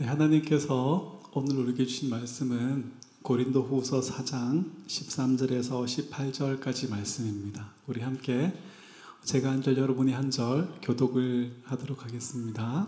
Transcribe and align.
네, 0.00 0.06
하나님께서 0.06 1.20
오늘 1.34 1.58
우리에게 1.58 1.84
주신 1.84 2.08
말씀은 2.08 2.90
고린도 3.20 3.64
후서 3.64 4.00
4장 4.00 4.64
13절에서 4.86 5.84
18절까지 5.84 6.88
말씀입니다. 6.88 7.68
우리 7.86 8.00
함께 8.00 8.54
제가 9.24 9.50
한 9.50 9.60
절, 9.60 9.76
여러분이 9.76 10.12
한 10.12 10.30
절 10.30 10.72
교독을 10.80 11.52
하도록 11.64 12.02
하겠습니다. 12.02 12.86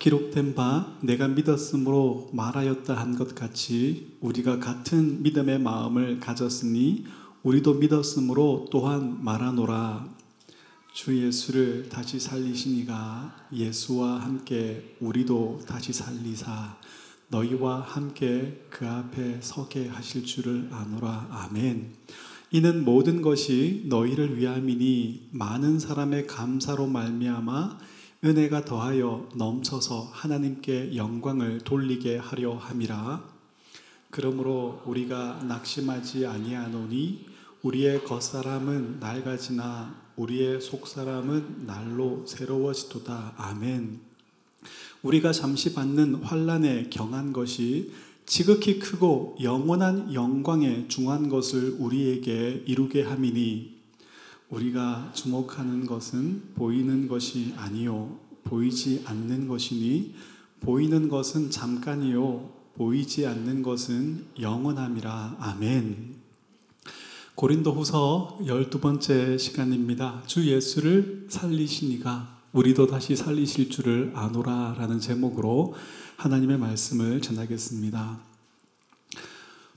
기록된 0.00 0.56
바 0.56 0.98
내가 1.04 1.28
믿었으므로 1.28 2.30
말하였다 2.32 2.92
한 2.92 3.16
것 3.16 3.36
같이 3.36 4.16
우리가 4.20 4.58
같은 4.58 5.22
믿음의 5.22 5.60
마음을 5.60 6.18
가졌으니 6.18 7.06
우리도 7.44 7.74
믿었으므로 7.74 8.66
또한 8.72 9.22
말하노라 9.22 10.08
주 10.92 11.16
예수를 11.24 11.88
다시 11.88 12.18
살리시니가 12.18 13.48
예수와 13.52 14.20
함께 14.20 14.96
우리도 15.00 15.60
다시 15.66 15.92
살리사 15.92 16.76
너희와 17.28 17.80
함께 17.82 18.64
그 18.70 18.88
앞에 18.88 19.40
서게 19.42 19.86
하실 19.86 20.24
줄을 20.24 20.68
아노라 20.72 21.28
아멘. 21.30 21.94
이는 22.50 22.84
모든 22.84 23.20
것이 23.20 23.84
너희를 23.88 24.38
위함이니 24.38 25.28
많은 25.32 25.78
사람의 25.78 26.26
감사로 26.26 26.86
말미암아 26.86 27.78
은혜가 28.24 28.64
더하여 28.64 29.28
넘쳐서 29.36 30.10
하나님께 30.12 30.96
영광을 30.96 31.58
돌리게 31.58 32.16
하려 32.16 32.56
함이라. 32.56 33.22
그러므로 34.10 34.82
우리가 34.86 35.44
낙심하지 35.46 36.26
아니하노니 36.26 37.26
우리의 37.62 38.04
겉사람은 38.04 38.98
낡아지나 38.98 40.07
우리의 40.18 40.60
속사람은 40.60 41.66
날로 41.66 42.24
새로워지도다. 42.26 43.34
아멘. 43.36 44.00
우리가 45.02 45.32
잠시 45.32 45.74
받는 45.74 46.16
환란에 46.16 46.90
경한 46.90 47.32
것이 47.32 47.92
지극히 48.26 48.80
크고 48.80 49.36
영원한 49.40 50.12
영광에 50.12 50.88
중한 50.88 51.28
것을 51.28 51.76
우리에게 51.78 52.64
이루게 52.66 53.02
함이니 53.02 53.78
우리가 54.50 55.12
주목하는 55.14 55.86
것은 55.86 56.54
보이는 56.54 57.06
것이 57.06 57.54
아니요 57.56 58.18
보이지 58.44 59.04
않는 59.06 59.46
것이니 59.46 60.14
보이는 60.60 61.08
것은 61.08 61.50
잠깐이요 61.50 62.50
보이지 62.74 63.26
않는 63.26 63.62
것은 63.62 64.26
영원함이라 64.40 65.36
아멘. 65.38 66.17
고린도 67.38 67.70
후서 67.70 68.36
12번째 68.42 69.38
시간입니다. 69.38 70.24
주 70.26 70.44
예수를 70.50 71.28
살리시니가 71.30 72.36
우리도 72.52 72.88
다시 72.88 73.14
살리실 73.14 73.70
줄을 73.70 74.10
아노라 74.16 74.74
라는 74.76 74.98
제목으로 74.98 75.72
하나님의 76.16 76.58
말씀을 76.58 77.22
전하겠습니다. 77.22 78.18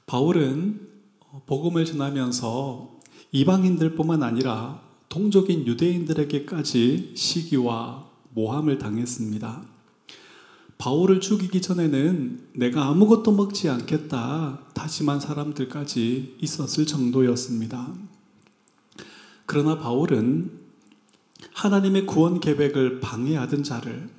바울은 0.07 0.87
복음을 1.45 1.85
전하면서 1.85 2.99
이방인들 3.31 3.93
뿐만 3.93 4.23
아니라 4.23 4.81
동족인 5.09 5.67
유대인들에게까지 5.67 7.13
시기와 7.15 8.09
모함을 8.31 8.79
당했습니다. 8.79 9.70
바울을 10.81 11.21
죽이기 11.21 11.61
전에는 11.61 12.39
내가 12.53 12.87
아무것도 12.87 13.33
먹지 13.33 13.69
않겠다 13.69 14.61
다짐한 14.73 15.19
사람들까지 15.19 16.37
있었을 16.41 16.87
정도였습니다. 16.87 17.87
그러나 19.45 19.77
바울은 19.77 20.49
하나님의 21.53 22.07
구원 22.07 22.39
계획을 22.39 22.99
방해하던 22.99 23.61
자를 23.61 24.09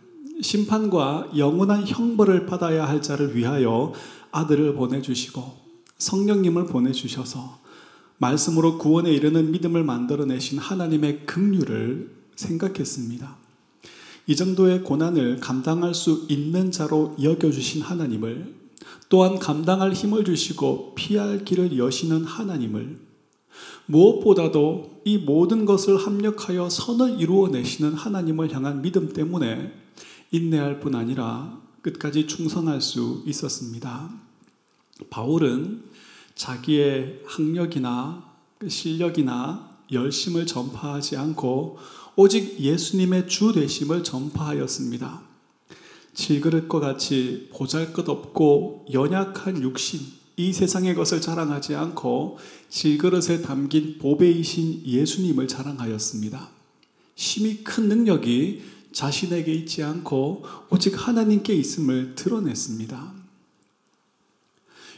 심판과 0.41 1.33
영원한 1.37 1.85
형벌을 1.85 2.47
받아야 2.47 2.89
할 2.89 3.03
자를 3.03 3.35
위하여 3.35 3.93
아들을 4.31 4.77
보내주시고 4.77 5.43
성령님을 5.99 6.67
보내주셔서 6.67 7.59
말씀으로 8.19 8.79
구원에 8.79 9.13
이르는 9.13 9.51
믿음을 9.51 9.83
만들어내신 9.83 10.59
하나님의 10.59 11.27
긍휼을 11.27 12.15
생각했습니다. 12.37 13.42
이 14.27 14.37
정도의 14.37 14.83
고난을 14.83 15.41
감당할 15.41 15.95
수 15.95 16.27
있는 16.29 16.71
자로 16.71 17.17
여겨주신 17.21 17.83
하나님을 17.83 18.55
또한 19.09 19.39
감당할 19.39 19.93
힘을 19.93 20.25
주시고 20.25 20.95
피할 20.95 21.45
길을 21.45 21.77
여시는 21.77 22.25
하나님을 22.25 22.99
무엇보다도 23.87 25.03
이 25.05 25.19
모든 25.19 25.65
것을 25.65 25.97
합력하여 25.97 26.71
선을 26.71 27.21
이루어내시는 27.21 27.95
하나님을 27.95 28.55
향한 28.55 28.81
믿음 28.81 29.13
때문에 29.13 29.75
인내할 30.31 30.81
뿐 30.81 30.95
아니라 30.95 31.61
끝까지 31.83 32.27
충성할 32.27 32.81
수 32.81 33.23
있었습니다. 33.27 34.09
바울은 35.11 35.83
자기의 36.35 37.21
학력이나 37.27 38.25
실력이나 38.67 39.72
열심을 39.93 40.47
전파하지 40.47 41.17
않고 41.17 41.79
오직 42.17 42.59
예수님의 42.61 43.29
주 43.29 43.53
되심을 43.53 44.05
전파하였습니다. 44.05 45.23
질그릇과 46.15 46.81
같이 46.81 47.49
보잘 47.53 47.93
것 47.93 48.09
없고 48.09 48.87
연약한 48.93 49.63
육신, 49.63 50.01
이 50.37 50.53
세상의 50.53 50.95
것을 50.95 51.21
자랑하지 51.21 51.75
않고 51.75 52.39
질그릇에 52.69 53.43
담긴 53.43 53.99
보배이신 53.99 54.83
예수님을 54.85 55.49
자랑하였습니다. 55.49 56.51
심히 57.15 57.63
큰 57.65 57.89
능력이 57.89 58.63
자신에게 58.93 59.53
있지 59.55 59.83
않고 59.83 60.45
오직 60.71 60.95
하나님께 60.97 61.55
있음을 61.55 62.15
드러냈습니다. 62.15 63.13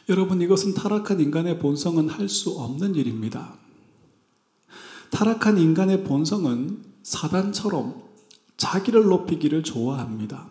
여러분, 0.09 0.41
이것은 0.43 0.75
타락한 0.75 1.21
인간의 1.21 1.59
본성은 1.61 2.09
할 2.09 2.29
수 2.29 2.51
없는 2.51 2.95
일입니다. 2.95 3.64
타락한 5.11 5.59
인간의 5.59 6.05
본성은 6.05 6.85
사단처럼 7.03 8.03
자기를 8.57 9.05
높이기를 9.05 9.63
좋아합니다. 9.63 10.49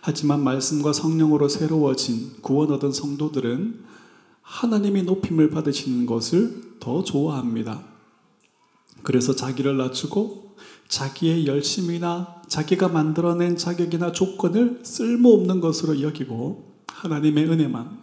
하지만 0.00 0.44
말씀과 0.44 0.92
성령으로 0.92 1.48
새로워진 1.48 2.34
구원 2.40 2.70
얻은 2.72 2.92
성도들은 2.92 3.84
하나님의 4.42 5.02
높임을 5.02 5.50
받으시는 5.50 6.06
것을 6.06 6.76
더 6.78 7.02
좋아합니다. 7.02 7.82
그래서 9.02 9.34
자기를 9.34 9.76
낮추고 9.76 10.54
자기의 10.88 11.46
열심이나 11.46 12.42
자기가 12.46 12.88
만들어낸 12.88 13.56
자격이나 13.56 14.12
조건을 14.12 14.80
쓸모없는 14.84 15.60
것으로 15.60 16.00
여기고 16.00 16.72
하나님의 16.86 17.44
은혜만, 17.46 17.98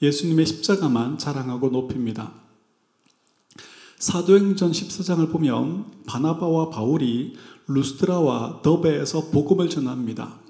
예수님의 0.00 0.46
십자가만 0.46 1.18
자랑하고 1.18 1.70
높입니다. 1.70 2.43
사도행전 3.98 4.72
14장을 4.72 5.30
보면 5.30 5.86
바나바와 6.06 6.70
바울이 6.70 7.34
루스트라와 7.66 8.60
더베에서 8.62 9.30
복음을 9.30 9.68
전합니다. 9.68 10.40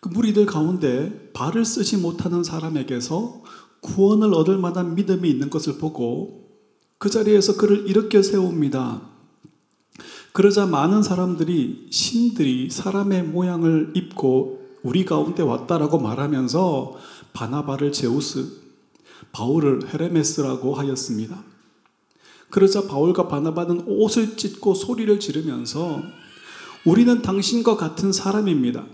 그 0.00 0.08
무리들 0.08 0.46
가운데 0.46 1.30
발을 1.32 1.64
쓰지 1.64 1.96
못하는 1.98 2.42
사람에게서 2.42 3.42
구원을 3.80 4.34
얻을 4.34 4.58
만한 4.58 4.94
믿음이 4.94 5.28
있는 5.28 5.50
것을 5.50 5.78
보고 5.78 6.48
그 6.98 7.10
자리에서 7.10 7.56
그를 7.56 7.88
일으켜 7.88 8.22
세웁니다. 8.22 9.02
그러자 10.32 10.66
많은 10.66 11.02
사람들이 11.02 11.88
신들이 11.90 12.68
사람의 12.70 13.24
모양을 13.24 13.92
입고 13.94 14.66
우리 14.82 15.04
가운데 15.04 15.42
왔다라고 15.42 15.98
말하면서 15.98 16.94
바나바를 17.32 17.92
제우스, 17.92 18.60
바울을 19.32 19.92
헤레메스라고 19.92 20.74
하였습니다. 20.74 21.42
그러자 22.50 22.86
바울과 22.86 23.28
바나바는 23.28 23.84
옷을 23.86 24.36
찢고 24.36 24.74
소리를 24.74 25.18
지르면서 25.20 26.02
우리는 26.84 27.20
당신과 27.22 27.76
같은 27.76 28.12
사람입니다. 28.12 28.84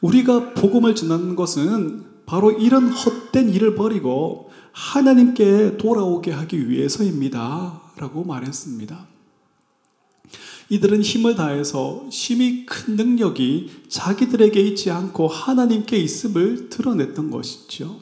우리가 0.00 0.54
복음을 0.54 0.94
전하는 0.94 1.34
것은 1.36 2.04
바로 2.26 2.52
이런 2.52 2.88
헛된 2.88 3.50
일을 3.50 3.74
버리고 3.74 4.50
하나님께 4.72 5.78
돌아오게 5.78 6.32
하기 6.32 6.68
위해서입니다. 6.68 7.80
라고 7.96 8.24
말했습니다. 8.24 9.06
이들은 10.68 11.02
힘을 11.02 11.36
다해서 11.36 12.06
심히 12.10 12.66
큰 12.66 12.96
능력이 12.96 13.84
자기들에게 13.88 14.60
있지 14.60 14.90
않고 14.90 15.28
하나님께 15.28 15.96
있음을 15.96 16.68
드러냈던 16.68 17.30
것이죠. 17.30 18.00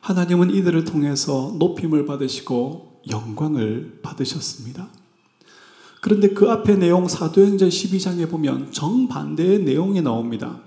하나님은 0.00 0.50
이들을 0.50 0.84
통해서 0.84 1.54
높임을 1.58 2.04
받으시고 2.04 2.87
영광을 3.10 4.00
받으셨습니다. 4.02 4.88
그런데 6.00 6.28
그 6.28 6.50
앞에 6.50 6.76
내용 6.76 7.08
사도행전 7.08 7.68
12장에 7.68 8.28
보면 8.30 8.72
정반대의 8.72 9.60
내용이 9.64 10.00
나옵니다. 10.02 10.60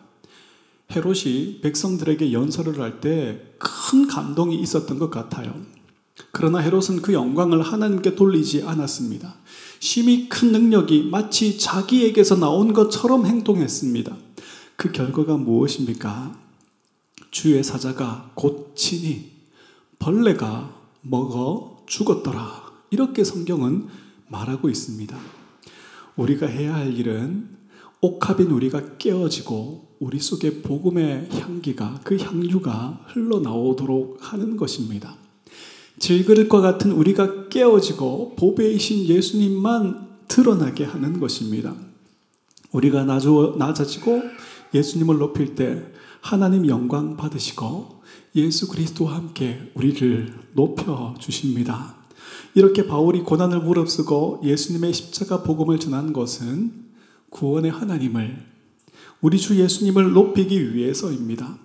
헤롯이 0.91 1.61
백성들에게 1.61 2.33
연설을 2.33 2.79
할 2.79 2.99
때 2.99 3.51
큰 3.91 4.07
감동이 4.07 4.59
있었던 4.59 4.97
것 4.99 5.09
같아요. 5.11 5.53
그러나 6.31 6.59
헤롯은 6.59 7.01
그 7.01 7.13
영광을 7.13 7.61
하나님께 7.61 8.15
돌리지 8.15 8.63
않았습니다. 8.63 9.35
심히 9.79 10.29
큰 10.29 10.51
능력이 10.51 11.09
마치 11.11 11.57
자기에게서 11.57 12.37
나온 12.37 12.73
것처럼 12.73 13.25
행동했습니다. 13.25 14.15
그 14.75 14.91
결과가 14.91 15.37
무엇입니까? 15.37 16.35
주의 17.31 17.63
사자가 17.63 18.31
곧 18.33 18.73
치니 18.75 19.31
벌레가 19.99 20.73
먹어 21.01 21.70
죽었더라. 21.91 22.71
이렇게 22.89 23.25
성경은 23.25 23.87
말하고 24.29 24.69
있습니다. 24.69 25.17
우리가 26.15 26.47
해야 26.47 26.75
할 26.75 26.97
일은 26.97 27.49
옥합인 27.99 28.49
우리가 28.49 28.97
깨어지고 28.97 29.97
우리 29.99 30.17
속에 30.17 30.61
복음의 30.61 31.27
향기가 31.31 31.99
그 32.03 32.17
향유가 32.17 33.01
흘러나오도록 33.07 34.19
하는 34.21 34.55
것입니다. 34.55 35.17
질그릇과 35.99 36.61
같은 36.61 36.93
우리가 36.93 37.49
깨어지고 37.49 38.35
보배이신 38.37 39.07
예수님만 39.07 40.07
드러나게 40.29 40.85
하는 40.85 41.19
것입니다. 41.19 41.75
우리가 42.71 43.03
낮아지고 43.03 44.21
예수님을 44.73 45.17
높일 45.17 45.55
때 45.55 45.83
하나님 46.21 46.67
영광 46.67 47.17
받으시고 47.17 48.00
예수 48.35 48.67
그리스도와 48.67 49.15
함께 49.15 49.71
우리를 49.73 50.33
높여 50.53 51.15
주십니다. 51.19 51.95
이렇게 52.55 52.87
바울이 52.87 53.21
고난을 53.21 53.61
무릅쓰고 53.61 54.41
예수님의 54.43 54.93
십자가 54.93 55.43
복음을 55.43 55.79
전한 55.79 56.13
것은 56.13 56.71
구원의 57.29 57.71
하나님을 57.71 58.45
우리 59.21 59.37
주 59.37 59.59
예수님을 59.59 60.13
높이기 60.13 60.75
위해서입니다. 60.75 61.57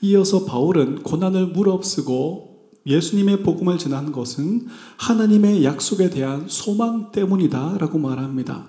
이어서 0.00 0.44
바울은 0.44 1.02
고난을 1.02 1.48
무릅쓰고 1.48 2.54
예수님의 2.86 3.42
복음을 3.42 3.78
전한 3.78 4.12
것은 4.12 4.66
하나님의 4.98 5.64
약속에 5.64 6.10
대한 6.10 6.46
소망 6.48 7.10
때문이다라고 7.12 7.98
말합니다. 7.98 8.66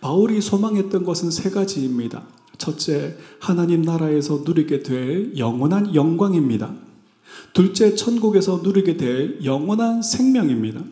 바울이 0.00 0.40
소망했던 0.40 1.04
것은 1.04 1.30
세 1.30 1.50
가지입니다. 1.50 2.26
첫째, 2.58 3.16
하나님 3.40 3.82
나라에서 3.82 4.42
누리게 4.44 4.82
될 4.82 5.36
영원한 5.36 5.94
영광입니다. 5.94 6.74
둘째, 7.52 7.94
천국에서 7.94 8.60
누리게 8.62 8.96
될 8.96 9.44
영원한 9.44 10.02
생명입니다. 10.02 10.82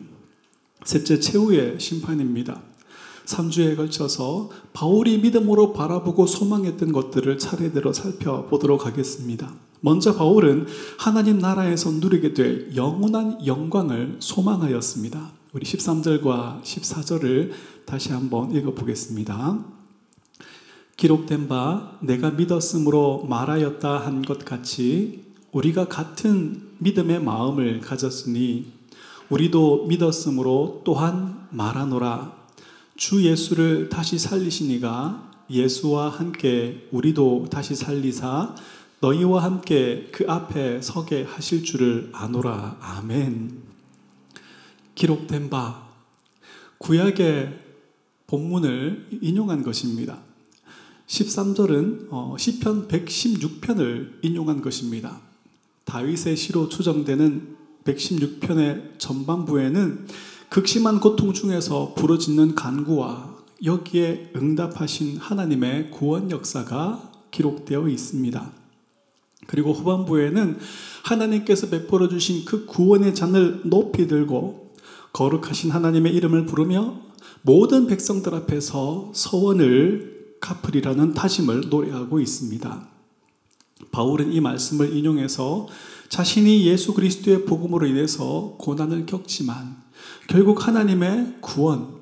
셋째, 0.83 1.19
최후의 1.19 1.79
심판입니다. 1.79 2.61
3주에 3.25 3.75
걸쳐서 3.75 4.49
바울이 4.73 5.17
믿음으로 5.17 5.73
바라보고 5.73 6.27
소망했던 6.27 6.91
것들을 6.91 7.37
차례대로 7.37 7.91
살펴보도록 7.91 8.85
하겠습니다. 8.85 9.51
먼저 9.81 10.15
바울은 10.15 10.67
하나님 10.97 11.39
나라에서 11.39 11.91
누리게 11.91 12.33
될 12.33 12.75
영원한 12.75 13.45
영광을 13.45 14.17
소망하였습니다. 14.19 15.31
우리 15.53 15.65
13절과 15.65 16.61
14절을 16.63 17.51
다시 17.85 18.11
한번 18.11 18.51
읽어보겠습니다. 18.51 19.74
기록된 20.97 21.47
바 21.49 21.97
내가 22.01 22.31
믿었으므로 22.31 23.25
말하였다 23.27 24.05
한 24.05 24.21
것 24.23 24.45
같이 24.45 25.25
우리가 25.51 25.87
같은 25.87 26.69
믿음의 26.79 27.21
마음을 27.21 27.81
가졌으니 27.81 28.71
우리도 29.29 29.87
믿었으므로 29.87 30.81
또한 30.85 31.47
말하노라. 31.51 32.33
주 32.95 33.23
예수를 33.23 33.89
다시 33.89 34.17
살리시니가 34.17 35.31
예수와 35.49 36.09
함께 36.09 36.87
우리도 36.91 37.47
다시 37.49 37.75
살리사 37.75 38.55
너희와 39.01 39.43
함께 39.43 40.07
그 40.11 40.25
앞에 40.27 40.81
서게 40.81 41.23
하실 41.23 41.63
줄을 41.63 42.09
아노라. 42.13 42.77
아멘. 42.79 43.63
기록된 44.95 45.49
바 45.49 45.87
구약의 46.77 47.59
본문을 48.27 49.19
인용한 49.21 49.63
것입니다. 49.63 50.24
13절은 51.07 52.07
어, 52.09 52.35
시편 52.37 52.87
116편을 52.87 54.23
인용한 54.23 54.61
것입니다. 54.61 55.19
다윗의 55.85 56.35
시로 56.35 56.67
추정되는 56.67 57.55
116편의 57.83 58.97
전반부에는 58.97 60.07
극심한 60.49 60.99
고통 60.99 61.33
중에서 61.33 61.93
부러지는 61.95 62.55
간구와 62.55 63.35
여기에 63.63 64.31
응답하신 64.35 65.17
하나님의 65.17 65.91
구원 65.91 66.31
역사가 66.31 67.11
기록되어 67.31 67.87
있습니다. 67.87 68.51
그리고 69.47 69.73
후반부에는 69.73 70.57
하나님께서 71.03 71.69
베풀어 71.69 72.09
주신 72.09 72.45
그 72.45 72.65
구원의 72.65 73.13
잔을 73.13 73.61
높이 73.65 74.07
들고 74.07 74.73
거룩하신 75.13 75.69
하나님의 75.69 76.15
이름을 76.15 76.45
부르며 76.45 76.99
모든 77.43 77.85
백성들 77.85 78.33
앞에서 78.33 79.11
서원을 79.13 80.14
갚으리라는 80.45 81.13
다짐을 81.15 81.69
노래하고 81.69 82.19
있습니다. 82.19 82.87
바울은 83.91 84.31
이 84.31 84.39
말씀을 84.41 84.95
인용해서 84.95 85.67
자신이 86.09 86.67
예수 86.67 86.93
그리스도의 86.93 87.45
복음으로 87.45 87.87
인해서 87.87 88.55
고난을 88.59 89.07
겪지만 89.07 89.83
결국 90.27 90.67
하나님의 90.67 91.37
구원, 91.41 91.95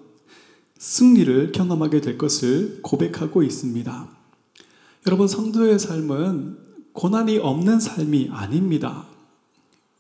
승리를 0.77 1.53
경험하게 1.53 2.01
될 2.01 2.17
것을 2.17 2.79
고백하고 2.81 3.43
있습니다. 3.43 4.09
여러분, 5.07 5.27
성도의 5.27 5.79
삶은 5.79 6.57
고난이 6.91 7.37
없는 7.37 7.79
삶이 7.79 8.29
아닙니다. 8.31 9.05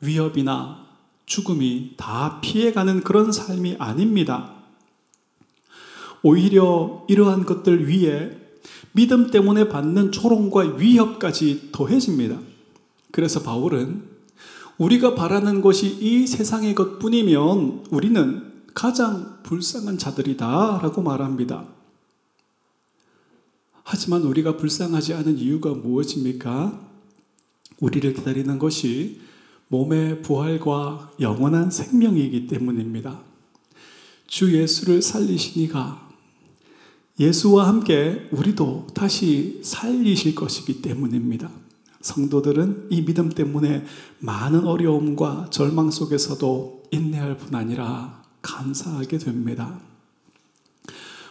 위협이나 0.01 0.85
죽음이 1.25 1.93
다 1.95 2.41
피해가는 2.41 3.03
그런 3.03 3.31
삶이 3.31 3.77
아닙니다. 3.79 4.52
오히려 6.23 7.05
이러한 7.09 7.45
것들 7.45 7.87
위에 7.87 8.39
믿음 8.93 9.29
때문에 9.29 9.67
받는 9.69 10.11
조롱과 10.11 10.77
위협까지 10.77 11.69
더해집니다. 11.71 12.39
그래서 13.11 13.41
바울은 13.43 14.03
우리가 14.77 15.15
바라는 15.15 15.61
것이 15.61 15.87
이 15.87 16.25
세상의 16.25 16.73
것 16.73 16.97
뿐이면 16.97 17.85
우리는 17.91 18.53
가장 18.73 19.39
불쌍한 19.43 19.97
자들이다 19.97 20.79
라고 20.81 21.01
말합니다. 21.01 21.65
하지만 23.83 24.23
우리가 24.23 24.57
불쌍하지 24.57 25.13
않은 25.13 25.37
이유가 25.37 25.73
무엇입니까? 25.73 26.79
우리를 27.79 28.13
기다리는 28.13 28.57
것이 28.57 29.21
몸의 29.67 30.21
부활과 30.21 31.11
영원한 31.19 31.69
생명이기 31.69 32.47
때문입니다. 32.47 33.21
주 34.25 34.57
예수를 34.57 35.01
살리시니가 35.01 36.12
예수와 37.23 37.67
함께 37.69 38.27
우리도 38.31 38.87
다시 38.93 39.61
살리실 39.63 40.35
것이기 40.35 40.81
때문입니다. 40.81 41.49
성도들은 42.01 42.87
이 42.89 43.05
믿음 43.05 43.29
때문에 43.29 43.85
많은 44.19 44.65
어려움과 44.65 45.47
절망 45.49 45.89
속에서도 45.89 46.83
인내할 46.91 47.37
뿐 47.37 47.55
아니라 47.55 48.21
감사하게 48.41 49.19
됩니다. 49.19 49.79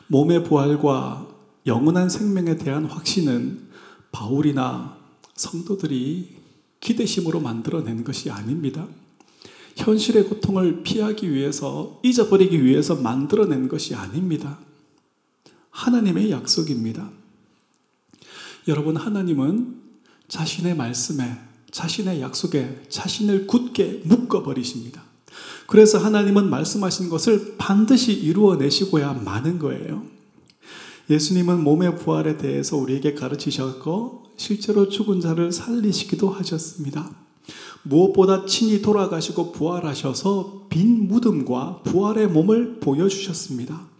몸의 0.07 0.45
부활과 0.45 1.29
영원한 1.67 2.09
생명에 2.09 2.57
대한 2.57 2.87
확신은 2.87 3.69
바울이나 4.13 4.97
성도들이 5.35 6.37
기대심으로 6.81 7.41
만들어낸 7.41 8.03
것이 8.03 8.31
아닙니다. 8.31 8.87
현실의 9.77 10.25
고통을 10.25 10.83
피하기 10.83 11.33
위해서, 11.33 12.01
잊어버리기 12.03 12.65
위해서 12.65 12.97
만들어낸 12.97 13.69
것이 13.69 13.95
아닙니다. 13.95 14.59
하나님의 15.73 16.31
약속입니다. 16.31 17.11
여러분, 18.69 18.97
하나님은 18.97 19.83
자신의 20.29 20.77
말씀에, 20.77 21.39
자신의 21.71 22.21
약속에 22.21 22.83
자신을 22.89 23.47
굳게 23.47 24.03
묶어버리십니다. 24.05 25.03
그래서 25.67 25.99
하나님은 25.99 26.49
말씀하신 26.51 27.09
것을 27.09 27.57
반드시 27.59 28.13
이루어내시고야 28.13 29.15
마는 29.15 29.59
거예요. 29.59 30.05
예수님은 31.11 31.65
몸의 31.65 31.97
부활에 31.97 32.37
대해서 32.37 32.77
우리에게 32.77 33.15
가르치셨고, 33.15 34.23
실제로 34.37 34.89
죽은 34.89 35.21
자를 35.21 35.51
살리시기도 35.51 36.31
하셨습니다. 36.31 37.11
무엇보다 37.83 38.47
친히 38.47 38.81
돌아가시고 38.83 39.53
부활하셔서 39.53 40.67
빈 40.69 41.09
무덤과 41.09 41.83
부활의 41.83 42.29
몸을 42.29 42.79
보여주셨습니다. 42.81 43.92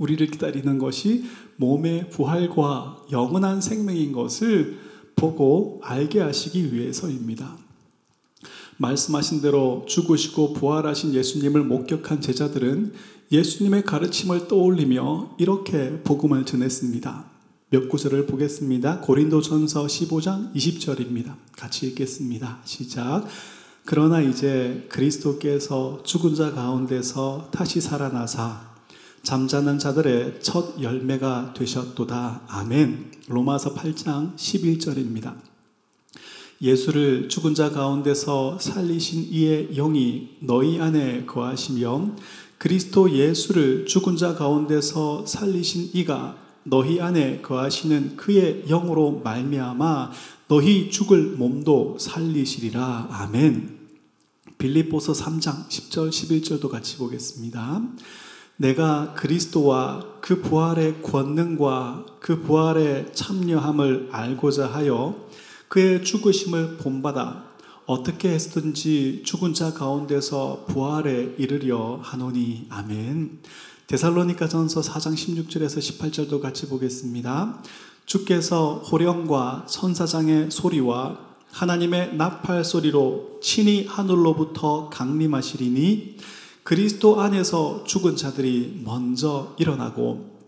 우리를 0.00 0.26
기다리는 0.28 0.78
것이 0.78 1.24
몸의 1.56 2.10
부활과 2.10 2.96
영원한 3.12 3.60
생명인 3.60 4.12
것을 4.12 4.78
보고 5.14 5.80
알게 5.84 6.20
하시기 6.20 6.74
위해서입니다. 6.74 7.56
말씀하신 8.78 9.42
대로 9.42 9.84
죽으시고 9.86 10.54
부활하신 10.54 11.12
예수님을 11.12 11.64
목격한 11.64 12.22
제자들은 12.22 12.94
예수님의 13.30 13.84
가르침을 13.84 14.48
떠올리며 14.48 15.36
이렇게 15.38 16.00
복음을 16.02 16.46
전했습니다. 16.46 17.26
몇 17.68 17.88
구절을 17.90 18.26
보겠습니다. 18.26 19.00
고린도 19.02 19.42
전서 19.42 19.84
15장 19.84 20.54
20절입니다. 20.54 21.36
같이 21.52 21.86
읽겠습니다. 21.88 22.60
시작. 22.64 23.26
그러나 23.84 24.22
이제 24.22 24.86
그리스도께서 24.88 26.02
죽은 26.02 26.34
자 26.34 26.52
가운데서 26.52 27.50
다시 27.52 27.80
살아나사 27.82 28.69
잠자는 29.22 29.78
자들의 29.78 30.40
첫 30.40 30.80
열매가 30.80 31.54
되셨도다. 31.54 32.42
아멘. 32.48 33.12
로마서 33.28 33.74
8장 33.74 34.34
11절입니다. 34.36 35.34
예수를 36.62 37.28
죽은 37.28 37.54
자 37.54 37.70
가운데서 37.70 38.58
살리신 38.58 39.28
이의 39.30 39.74
영이 39.74 40.36
너희 40.40 40.80
안에 40.80 41.24
거하시며 41.26 42.16
그리스도 42.58 43.10
예수를 43.10 43.86
죽은 43.86 44.16
자 44.16 44.34
가운데서 44.34 45.24
살리신 45.26 45.90
이가 45.94 46.36
너희 46.64 47.00
안에 47.00 47.40
거하시는 47.40 48.16
그의 48.16 48.64
영으로 48.68 49.20
말미암아 49.24 50.12
너희 50.48 50.90
죽을 50.90 51.36
몸도 51.36 51.96
살리시리라. 51.98 53.08
아멘. 53.10 53.78
빌립보서 54.58 55.12
3장 55.12 55.68
10절 55.68 56.10
11절도 56.10 56.68
같이 56.68 56.98
보겠습니다. 56.98 57.82
내가 58.60 59.14
그리스도와 59.14 60.04
그 60.20 60.42
부활의 60.42 61.00
권능과 61.00 62.04
그 62.20 62.42
부활의 62.42 63.06
참여함을 63.14 64.10
알고자 64.12 64.66
하여 64.66 65.16
그의 65.68 66.04
죽으심을 66.04 66.76
본받아 66.76 67.46
어떻게 67.86 68.28
했든지 68.28 69.22
죽은 69.24 69.54
자 69.54 69.72
가운데서 69.72 70.66
부활에 70.68 71.34
이르려 71.38 72.00
하노니 72.02 72.66
아멘. 72.68 73.38
데살로니가 73.86 74.46
전서 74.46 74.82
4장 74.82 75.14
16절에서 75.14 75.78
18절도 75.98 76.42
같이 76.42 76.68
보겠습니다. 76.68 77.62
주께서 78.04 78.80
호령과 78.80 79.68
천사장의 79.70 80.50
소리와 80.50 81.18
하나님의 81.50 82.14
나팔 82.16 82.62
소리로 82.64 83.38
친히 83.42 83.86
하늘로부터 83.86 84.90
강림하시리니 84.90 86.18
그리스도 86.70 87.20
안에서 87.20 87.82
죽은 87.82 88.14
자들이 88.14 88.82
먼저 88.84 89.56
일어나고 89.58 90.38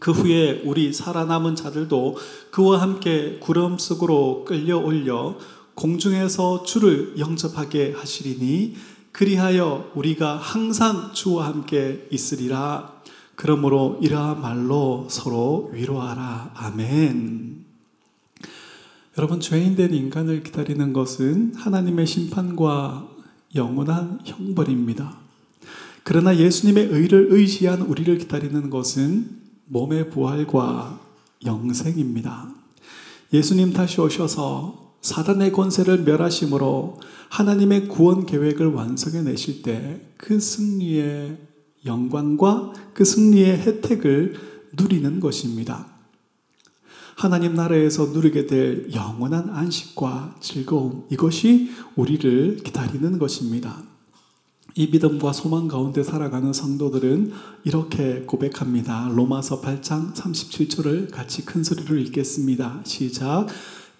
그 0.00 0.10
후에 0.10 0.62
우리 0.64 0.92
살아남은 0.92 1.54
자들도 1.54 2.16
그와 2.50 2.82
함께 2.82 3.38
구름 3.38 3.78
속으로 3.78 4.44
끌려 4.44 4.78
올려 4.78 5.36
공중에서 5.76 6.64
주를 6.64 7.16
영접하게 7.20 7.92
하시리니 7.92 8.74
그리하여 9.12 9.92
우리가 9.94 10.38
항상 10.38 11.12
주와 11.12 11.46
함께 11.46 12.08
있으리라. 12.10 13.00
그러므로 13.36 13.96
이러한 14.02 14.40
말로 14.40 15.06
서로 15.08 15.70
위로하라. 15.72 16.50
아멘. 16.52 17.64
여러분, 19.18 19.38
죄인된 19.38 19.94
인간을 19.94 20.42
기다리는 20.42 20.92
것은 20.92 21.54
하나님의 21.54 22.08
심판과 22.08 23.08
영원한 23.54 24.18
형벌입니다. 24.24 25.29
그러나 26.10 26.36
예수님의 26.36 26.86
의를 26.86 27.28
의지한 27.30 27.82
우리를 27.82 28.18
기다리는 28.18 28.68
것은 28.68 29.30
몸의 29.66 30.10
부활과 30.10 31.00
영생입니다. 31.46 32.52
예수님 33.32 33.72
다시 33.72 34.00
오셔서 34.00 34.96
사단의 35.02 35.52
권세를 35.52 36.02
멸하심으로 36.02 36.98
하나님의 37.28 37.86
구원 37.86 38.26
계획을 38.26 38.72
완성해 38.72 39.22
내실 39.22 39.62
때 39.62 40.14
그 40.16 40.40
승리의 40.40 41.38
영광과 41.86 42.72
그 42.92 43.04
승리의 43.04 43.58
혜택을 43.60 44.34
누리는 44.76 45.20
것입니다. 45.20 45.86
하나님 47.14 47.54
나라에서 47.54 48.06
누리게 48.06 48.46
될 48.46 48.92
영원한 48.92 49.50
안식과 49.50 50.38
즐거움, 50.40 51.04
이것이 51.08 51.70
우리를 51.94 52.64
기다리는 52.64 53.16
것입니다. 53.20 53.89
이 54.74 54.88
믿음과 54.88 55.32
소망 55.32 55.68
가운데 55.68 56.02
살아가는 56.02 56.52
성도들은 56.52 57.32
이렇게 57.64 58.22
고백합니다. 58.26 59.10
로마서 59.14 59.60
8장 59.60 60.14
37절을 60.14 61.10
같이 61.10 61.44
큰 61.44 61.64
소리로 61.64 61.96
읽겠습니다. 61.96 62.80
시작. 62.84 63.46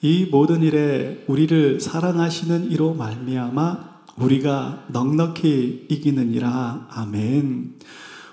이 0.02 0.26
모든 0.30 0.62
일에 0.62 1.24
우리를 1.26 1.80
사랑하시는 1.80 2.70
이로 2.70 2.94
말미암아 2.94 3.90
우리가 4.16 4.86
넉넉히 4.92 5.86
이기느니라. 5.90 6.88
아멘. 6.90 7.78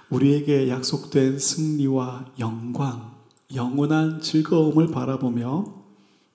우리에게 0.10 0.70
약속된 0.70 1.40
승리와 1.40 2.26
영광, 2.40 3.12
영원한 3.54 4.22
즐거움을 4.22 4.92
바라보며 4.92 5.66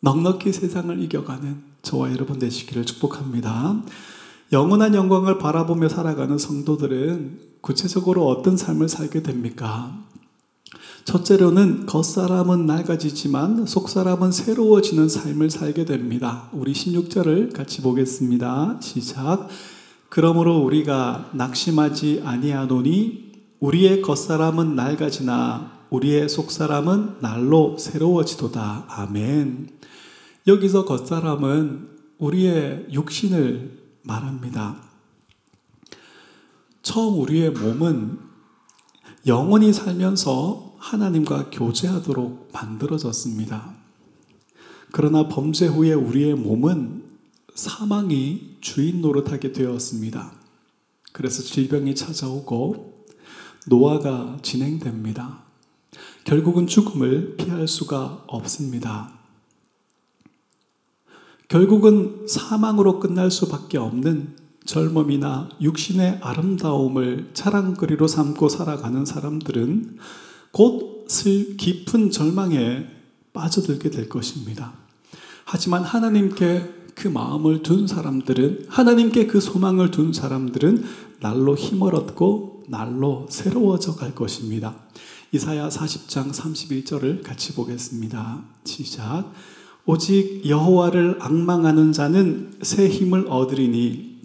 넉넉히 0.01 0.53
세상을 0.53 1.01
이겨가는 1.01 1.63
저와 1.83 2.13
여러분 2.13 2.39
되시기를 2.39 2.85
축복합니다. 2.85 3.83
영원한 4.53 4.95
영광을 4.95 5.39
바라보며 5.39 5.89
살아가는 5.89 6.37
성도들은 6.37 7.39
구체적으로 7.63 8.29
어떤 8.29 8.59
삶을 8.59 8.87
살게 8.87 9.23
됩니까? 9.23 9.99
첫째로는 11.05 11.87
겉사람은 11.87 12.67
낡아지지만 12.67 13.65
속사람은 13.65 14.31
새로워지는 14.31 15.09
삶을 15.09 15.51
살게 15.51 15.87
됩니다. 15.87 16.51
우리 16.53 16.73
16절을 16.75 17.55
같이 17.55 17.81
보겠습니다. 17.81 18.79
시작. 18.83 19.49
그러므로 20.11 20.59
우리가 20.59 21.31
낙심하지 21.33 22.21
아니하노니 22.23 23.33
우리의 23.59 24.03
겉사람은 24.03 24.77
낡아지나 24.77 25.73
우리의 25.89 26.29
속사람은 26.29 27.21
날로 27.21 27.79
새로워지도다. 27.79 28.85
아멘. 28.89 29.71
여기서 30.47 30.85
겉사람은 30.85 31.89
우리의 32.19 32.89
육신을 32.93 33.82
말합니다. 34.03 34.83
처음 36.83 37.21
우리의 37.21 37.51
몸은 37.51 38.19
영원히 39.27 39.73
살면서 39.73 40.75
하나님과 40.79 41.51
교제하도록 41.51 42.51
만들어졌습니다. 42.53 43.75
그러나 44.91 45.29
범죄 45.29 45.67
후에 45.67 45.93
우리의 45.93 46.35
몸은 46.35 47.05
사망이 47.55 48.57
주인 48.61 49.01
노릇하게 49.01 49.53
되었습니다. 49.53 50.33
그래서 51.13 51.43
질병이 51.43 51.95
찾아오고 51.95 53.07
노화가 53.69 54.39
진행됩니다. 54.43 55.45
결국은 56.25 56.67
죽음을 56.67 57.37
피할 57.37 57.69
수가 57.69 58.25
없습니다. 58.27 59.22
결국은 61.53 62.25
사망으로 62.27 62.99
끝날 62.99 63.31
수밖에 63.31 63.77
없는 63.77 64.37
젊음이나 64.65 65.51
육신의 65.61 66.21
아름다움을 66.23 67.33
자랑거리로 67.35 68.09
삼고 68.09 68.49
살아가는 68.49 69.05
사람들은 69.05 69.99
곧 70.51 71.07
깊은 71.59 72.11
절망에 72.11 72.87
빠져들게 73.35 73.91
될 73.91 74.09
것입니다. 74.09 74.73
하지만 75.45 75.83
하나님께 75.83 76.73
그 76.95 77.09
마음을 77.09 77.63
둔 77.63 77.87
사람들은, 77.87 78.69
하나님께 78.71 79.27
그 79.27 79.39
소망을 79.39 79.91
둔 79.91 80.15
사람들은 80.15 80.85
날로 81.21 81.55
힘을 81.55 81.95
얻고 81.95 82.65
날로 82.69 83.27
새로워져 83.29 83.97
갈 83.97 84.15
것입니다. 84.15 84.75
이사야 85.33 85.69
40장 85.69 86.33
31절을 86.33 87.23
같이 87.23 87.53
보겠습니다. 87.53 88.43
시작. 88.65 89.31
오직 89.85 90.47
여호와를 90.47 91.17
악망하는 91.21 91.93
자는 91.93 92.53
새 92.63 92.89
힘을 92.89 93.27
얻으리니 93.29 94.21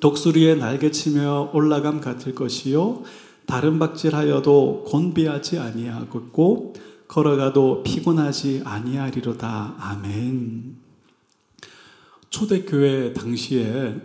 독수리의 0.00 0.58
날개치며 0.58 1.50
올라감 1.54 2.00
같을 2.00 2.34
것이요 2.34 3.02
다른 3.46 3.78
박질하여도 3.78 4.84
곤비하지 4.86 5.58
아니하겠고 5.58 6.74
걸어가도 7.08 7.82
피곤하지 7.82 8.62
아니하리로다 8.64 9.74
아멘. 9.78 10.76
초대교회 12.28 13.12
당시에 13.14 14.00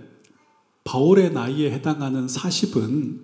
바울의 0.83 1.33
나이에 1.33 1.71
해당하는 1.71 2.25
40은 2.25 3.19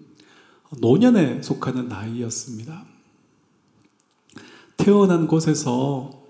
노년에 0.80 1.42
속하는 1.42 1.88
나이였습니다. 1.88 2.86
태어난 4.78 5.28
곳에서 5.28 6.21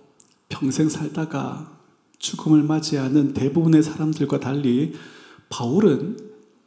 평생 0.51 0.89
살다가 0.89 1.79
죽음을 2.19 2.61
맞이하는 2.61 3.33
대부분의 3.33 3.81
사람들과 3.81 4.39
달리 4.39 4.93
바울은 5.49 6.17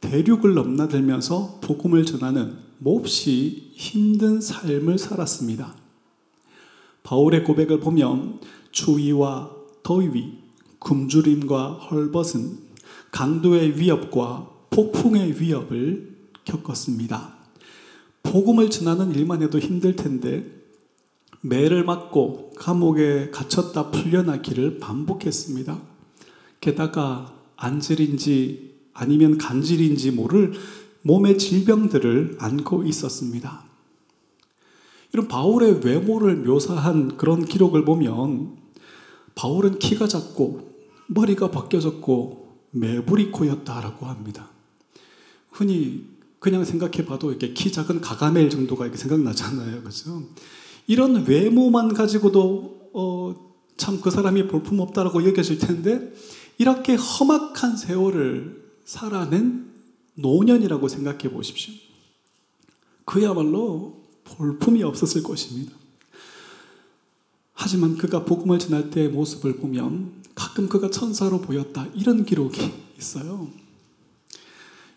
대륙을 0.01 0.53
넘나들면서 0.53 1.59
복음을 1.61 2.05
전하는 2.05 2.57
몹시 2.79 3.71
힘든 3.73 4.41
삶을 4.41 4.97
살았습니다. 4.97 5.75
바울의 7.03 7.45
고백을 7.45 7.79
보면 7.79 8.41
추위와 8.71 9.51
더위, 9.83 10.39
굶주림과 10.79 11.73
헐벗은 11.73 12.57
강도의 13.11 13.79
위협과 13.79 14.49
폭풍의 14.71 15.39
위협을 15.39 16.17
겪었습니다. 16.43 17.35
복음을 18.23 18.69
전하는 18.69 19.13
일만 19.15 19.41
해도 19.41 19.59
힘들 19.59 19.95
텐데 19.95 20.64
매를 21.45 21.83
맞고 21.83 22.53
감옥에 22.57 23.29
갇혔다 23.29 23.91
풀려나기를 23.91 24.79
반복했습니다. 24.79 25.79
게다가 26.59 27.35
안질인지 27.55 28.75
아니면 28.93 29.37
간질인지 29.37 30.11
모를 30.11 30.53
몸의 31.03 31.37
질병들을 31.37 32.37
안고 32.39 32.83
있었습니다. 32.85 33.63
이런 35.13 35.27
바울의 35.27 35.81
외모를 35.83 36.35
묘사한 36.37 37.15
그런 37.15 37.45
기록을 37.45 37.85
보면 37.85 38.57
바울은 39.35 39.77
키가 39.77 40.07
작고 40.07 40.73
머리가 41.07 41.51
벗겨졌고 41.51 42.55
매부리 42.71 43.31
코였다라고 43.31 44.07
합니다. 44.07 44.49
흔히 45.51 46.05
그냥 46.39 46.65
생각해 46.65 47.05
봐도 47.05 47.29
이렇게 47.29 47.53
키 47.53 47.71
작은 47.71 48.01
가가멜 48.01 48.49
정도가 48.49 48.85
이렇게 48.85 48.97
생각나잖아요. 48.97 49.83
그죠? 49.83 50.23
이런 50.87 51.25
외모만 51.25 51.93
가지고도 51.93 52.89
어, 52.93 53.45
참 53.77 54.01
그 54.01 54.09
사람이 54.09 54.47
볼품없다라고 54.47 55.25
여겨질 55.27 55.59
텐데 55.59 56.13
이렇게 56.57 56.95
험악한 56.95 57.75
세월을 57.75 58.63
살아낸 58.85 59.71
노년이라고 60.15 60.87
생각해 60.87 61.31
보십시오. 61.31 61.73
그야말로 63.03 64.01
볼품이 64.23 64.81
없었을 64.83 65.23
것입니다. 65.23 65.73
하지만 67.53 67.97
그가 67.97 68.25
복음을 68.25 68.59
전할 68.59 68.89
때의 68.89 69.09
모습을 69.09 69.57
보면 69.57 70.23
가끔 70.35 70.67
그가 70.67 70.89
천사로 70.89 71.41
보였다. 71.41 71.87
이런 71.93 72.25
기록이 72.25 72.71
있어요. 72.97 73.49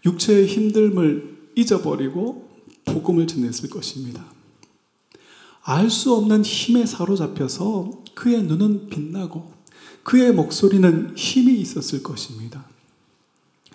육체의 0.05 0.49
힘듦을 0.49 1.37
잊어버리고 1.57 2.49
복음을 2.85 3.27
전했을 3.27 3.69
것입니다. 3.69 4.38
알 5.69 5.91
수 5.91 6.15
없는 6.15 6.47
힘에 6.47 6.87
사로잡혀서 6.87 7.91
그의 8.15 8.43
눈은 8.43 8.89
빛나고 8.89 9.53
그의 10.03 10.33
목소리는 10.33 11.13
힘이 11.15 11.61
있었을 11.61 12.03
것입니다. 12.03 12.65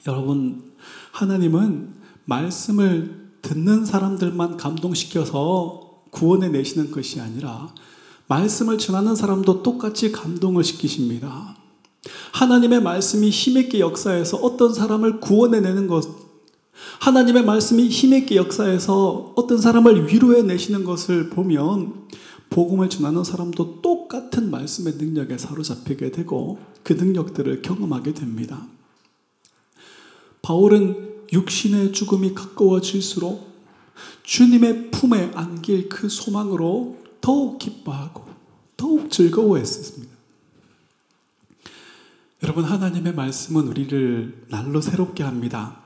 여러분, 0.08 0.72
하나님은 1.12 1.94
말씀을 2.26 3.30
듣는 3.44 3.86
사람들만 3.86 4.58
감동시켜서 4.58 6.02
구원해 6.10 6.50
내시는 6.50 6.90
것이 6.90 7.22
아니라 7.22 7.72
말씀을 8.26 8.80
전하는 8.80 9.16
사람도 9.16 9.62
똑같이 9.62 10.12
감동을 10.12 10.64
시키십니다. 10.64 11.56
하나님의 12.32 12.82
말씀이 12.82 13.30
힘있게 13.30 13.80
역사해서 13.80 14.38
어떤 14.38 14.74
사람을 14.74 15.20
구원해 15.20 15.60
내는 15.60 15.86
것, 15.86 16.23
하나님의 17.00 17.44
말씀이 17.44 17.88
힘있게 17.90 18.36
역사해서 18.36 19.34
어떤 19.36 19.60
사람을 19.60 20.08
위로해 20.08 20.42
내시는 20.42 20.84
것을 20.84 21.30
보면 21.30 22.08
복음을 22.50 22.90
전하는 22.90 23.24
사람도 23.24 23.82
똑같은 23.82 24.52
말씀의 24.52 24.94
능력에 24.94 25.38
사로잡히게 25.38 26.12
되고 26.12 26.60
그 26.84 26.94
능력들을 26.94 27.62
경험하게 27.62 28.14
됩니다. 28.14 28.68
바울은 30.42 31.24
육신의 31.32 31.94
죽음이 31.94 32.34
가까워질수록 32.36 33.52
주님의 34.24 34.92
품에 34.92 35.32
안길 35.34 35.90
그 35.90 36.10
소망으로 36.10 36.98
더욱 37.22 37.58
기뻐하고 37.58 38.26
더욱 38.78 39.10
즐거워했습니다. 39.10 40.14
여러분 42.44 42.66
하나님의 42.66 43.14
말씀은 43.16 43.68
우리를 43.68 44.46
날로 44.50 44.82
새롭게 44.82 45.24
합니다. 45.24 45.83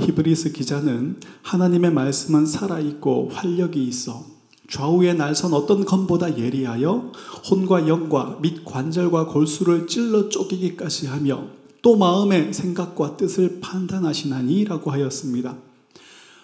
히브리스 0.00 0.52
기자는 0.52 1.20
하나님의 1.42 1.92
말씀은 1.92 2.46
살아있고 2.46 3.30
활력이 3.32 3.84
있어 3.84 4.24
좌우의 4.68 5.16
날선 5.16 5.52
어떤 5.52 5.84
검보다 5.84 6.38
예리하여 6.38 7.12
혼과 7.50 7.88
영과 7.88 8.38
및 8.40 8.64
관절과 8.64 9.26
골수를 9.26 9.86
찔러 9.86 10.28
쪼개기까지 10.28 11.08
하며 11.08 11.44
또 11.82 11.96
마음의 11.96 12.54
생각과 12.54 13.16
뜻을 13.16 13.58
판단하시나니라고 13.60 14.90
하였습니다. 14.90 15.56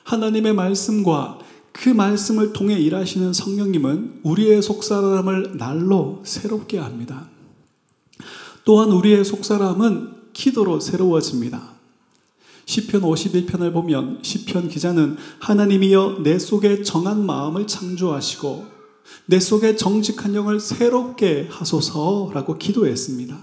하나님의 0.04 0.54
말씀과 0.54 1.38
그 1.72 1.90
말씀을 1.90 2.52
통해 2.52 2.78
일하시는 2.78 3.32
성령님은 3.32 4.20
우리의 4.22 4.62
속사람을 4.62 5.56
날로 5.58 6.22
새롭게 6.25 6.78
합니다. 6.78 7.28
또한 8.64 8.90
우리의 8.90 9.25
속사람은 9.25 10.32
기도로 10.32 10.80
새로워집니다. 10.80 11.75
시편 12.66 13.02
51편을 13.02 13.72
보면 13.72 14.18
시편 14.22 14.68
기자는 14.68 15.16
하나님이여 15.38 16.18
내 16.24 16.38
속에 16.38 16.83
정한 16.83 17.24
마음을 17.24 17.66
창조하시고 17.66 18.66
내 19.26 19.38
속에 19.38 19.76
정직한 19.76 20.35
영을 20.35 20.59
새롭게 20.59 21.46
하소서라고 21.48 22.59
기도했습니다. 22.59 23.38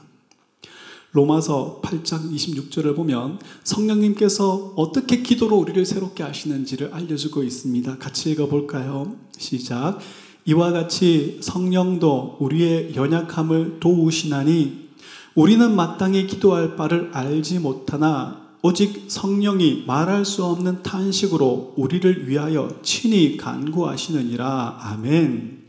로마서 1.14 1.80
8장 1.84 2.34
26절을 2.34 2.96
보면 2.96 3.40
성령님께서 3.64 4.74
어떻게 4.76 5.22
기도로 5.22 5.58
우리를 5.58 5.86
새롭게 5.86 6.24
하시는지를 6.24 6.94
알려주고 6.94 7.44
있습니다. 7.44 7.98
같이 8.00 8.32
읽어볼까요? 8.32 9.16
시작. 9.38 10.00
이와 10.46 10.72
같이 10.72 11.40
성령도 11.42 12.38
우리의 12.42 12.96
연약함을 12.96 13.80
도우시나니 13.80 14.90
우리는 15.36 15.76
마땅히 15.76 16.28
기도할 16.28 16.76
바를 16.76 17.10
알지 17.14 17.60
못하나 17.60 18.43
오직 18.66 19.08
성령이 19.10 19.84
말할 19.86 20.24
수 20.24 20.46
없는 20.46 20.84
탄식으로 20.84 21.74
우리를 21.76 22.30
위하여 22.30 22.80
친히 22.82 23.36
간구하시느니라. 23.36 24.78
아멘. 24.80 25.64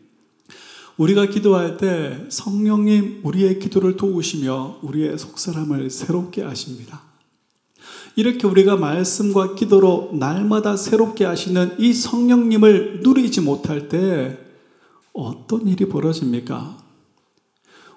우리가 0.97 1.27
기도할 1.27 1.77
때 1.77 2.25
성령님 2.29 3.23
우리의 3.25 3.59
기도를 3.59 3.97
도우시며 3.97 4.79
우리의 4.83 5.19
속사람을 5.19 5.91
새롭게 5.91 6.43
하십니다. 6.43 7.03
이렇게 8.15 8.47
우리가 8.47 8.77
말씀과 8.77 9.57
기도로 9.57 10.11
날마다 10.13 10.77
새롭게 10.77 11.25
하시는 11.25 11.75
이 11.81 11.93
성령님을 11.93 13.01
누리지 13.03 13.41
못할 13.41 13.89
때 13.89 14.39
어떤 15.13 15.67
일이 15.67 15.89
벌어집니까? 15.89 16.79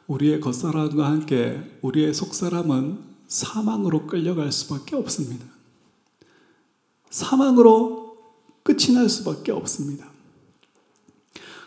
우리의 0.07 0.39
겉사람과 0.39 1.05
함께 1.05 1.61
우리의 1.83 2.15
속사람은 2.15 3.06
사망으로 3.27 4.07
끌려갈 4.07 4.51
수밖에 4.51 4.95
없습니다. 4.95 5.45
사망으로 7.09 8.17
끝이 8.63 8.93
날 8.93 9.09
수밖에 9.09 9.51
없습니다. 9.51 10.09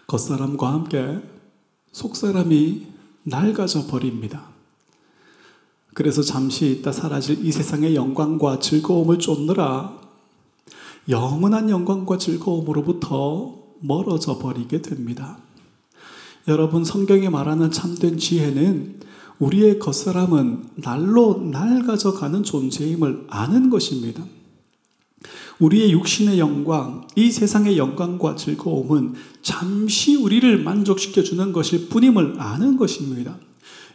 겉사람과 0.07 0.73
함께 0.73 1.21
속사람이 1.93 2.87
낡아져 3.25 3.87
버립니다. 3.87 4.51
그래서 5.95 6.23
잠시 6.23 6.71
있다 6.71 6.93
사라질 6.93 7.45
이 7.45 7.53
세상의 7.53 7.95
영광과 7.95 8.59
즐거움을 8.59 9.19
쫓느라 9.19 10.01
영원한 11.09 11.69
영광과 11.71 12.19
즐거움으로부터 12.19 13.59
멀어져 13.81 14.39
버리게 14.39 14.83
됩니다. 14.83 15.39
여러분, 16.49 16.85
성경이 16.85 17.29
말하는 17.29 17.71
참된 17.71 18.19
지혜는 18.19 19.01
우리의 19.41 19.79
겉사람은 19.79 20.65
날로 20.77 21.49
낡아져 21.51 22.13
가는 22.13 22.43
존재임을 22.43 23.27
아는 23.29 23.71
것입니다. 23.71 24.23
우리의 25.59 25.93
육신의 25.93 26.39
영광, 26.39 27.07
이 27.17 27.31
세상의 27.31 27.77
영광과 27.77 28.37
즐거움은 28.37 29.15
잠시 29.43 30.17
우리를 30.17 30.63
만족시켜 30.63 31.23
주는 31.23 31.53
것일 31.53 31.89
뿐임을 31.89 32.37
아는 32.39 32.77
것입니다. 32.77 33.37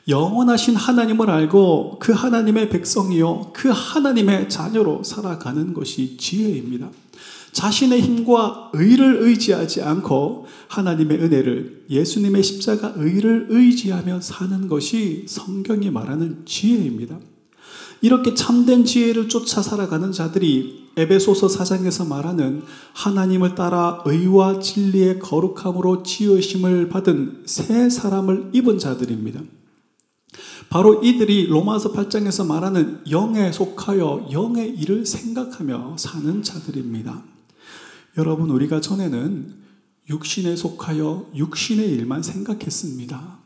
영원하신 0.08 0.76
하나님을 0.76 1.32
알고 1.32 1.98
그 2.00 2.12
하나님의 2.12 2.70
백성이요, 2.70 3.52
그 3.54 3.70
하나님의 3.74 4.50
자녀로 4.50 5.04
살아가는 5.04 5.74
것이 5.74 6.18
지혜입니다. 6.18 6.90
자신의 7.56 8.02
힘과 8.02 8.72
의를 8.74 9.22
의지하지 9.22 9.82
않고 9.82 10.46
하나님의 10.68 11.20
은혜를 11.20 11.86
예수님의 11.90 12.44
십자가 12.44 12.92
의를 12.98 13.48
의지하며 13.50 14.20
사는 14.20 14.68
것이 14.68 15.26
성경이 15.30 15.90
말하는 15.90 16.44
지혜입니다. 16.46 17.18
이렇게 18.02 18.34
참된 18.34 18.84
지혜를 18.84 19.30
쫓아 19.30 19.62
살아가는 19.62 20.12
자들이 20.12 20.90
에베소서 20.98 21.48
4장에서 21.48 22.06
말하는 22.06 22.62
하나님을 22.94 23.56
따라 23.56 24.04
의와 24.06 24.60
진리의 24.60 25.20
거룩함으로 25.20 26.04
지으심을 26.04 26.90
받은 26.90 27.44
새 27.46 27.90
사람을 27.90 28.50
입은 28.52 28.80
자들입니다. 28.80 29.40
바로 30.70 31.02
이들이 31.02 31.48
로마서 31.48 31.94
8장에서 31.94 32.46
말하는 32.46 33.00
영에 33.10 33.54
속하여 33.54 34.28
영의 34.34 34.72
일을 34.72 35.06
생각하며 35.06 35.96
사는 35.98 36.44
자들입니다. 36.44 37.35
여러분, 38.18 38.50
우리가 38.50 38.82
전에는 38.82 39.54
육신에 40.10 40.56
속하여 40.56 41.32
육신의 41.36 41.90
일만 41.90 42.24
생각했습니다. 42.24 43.40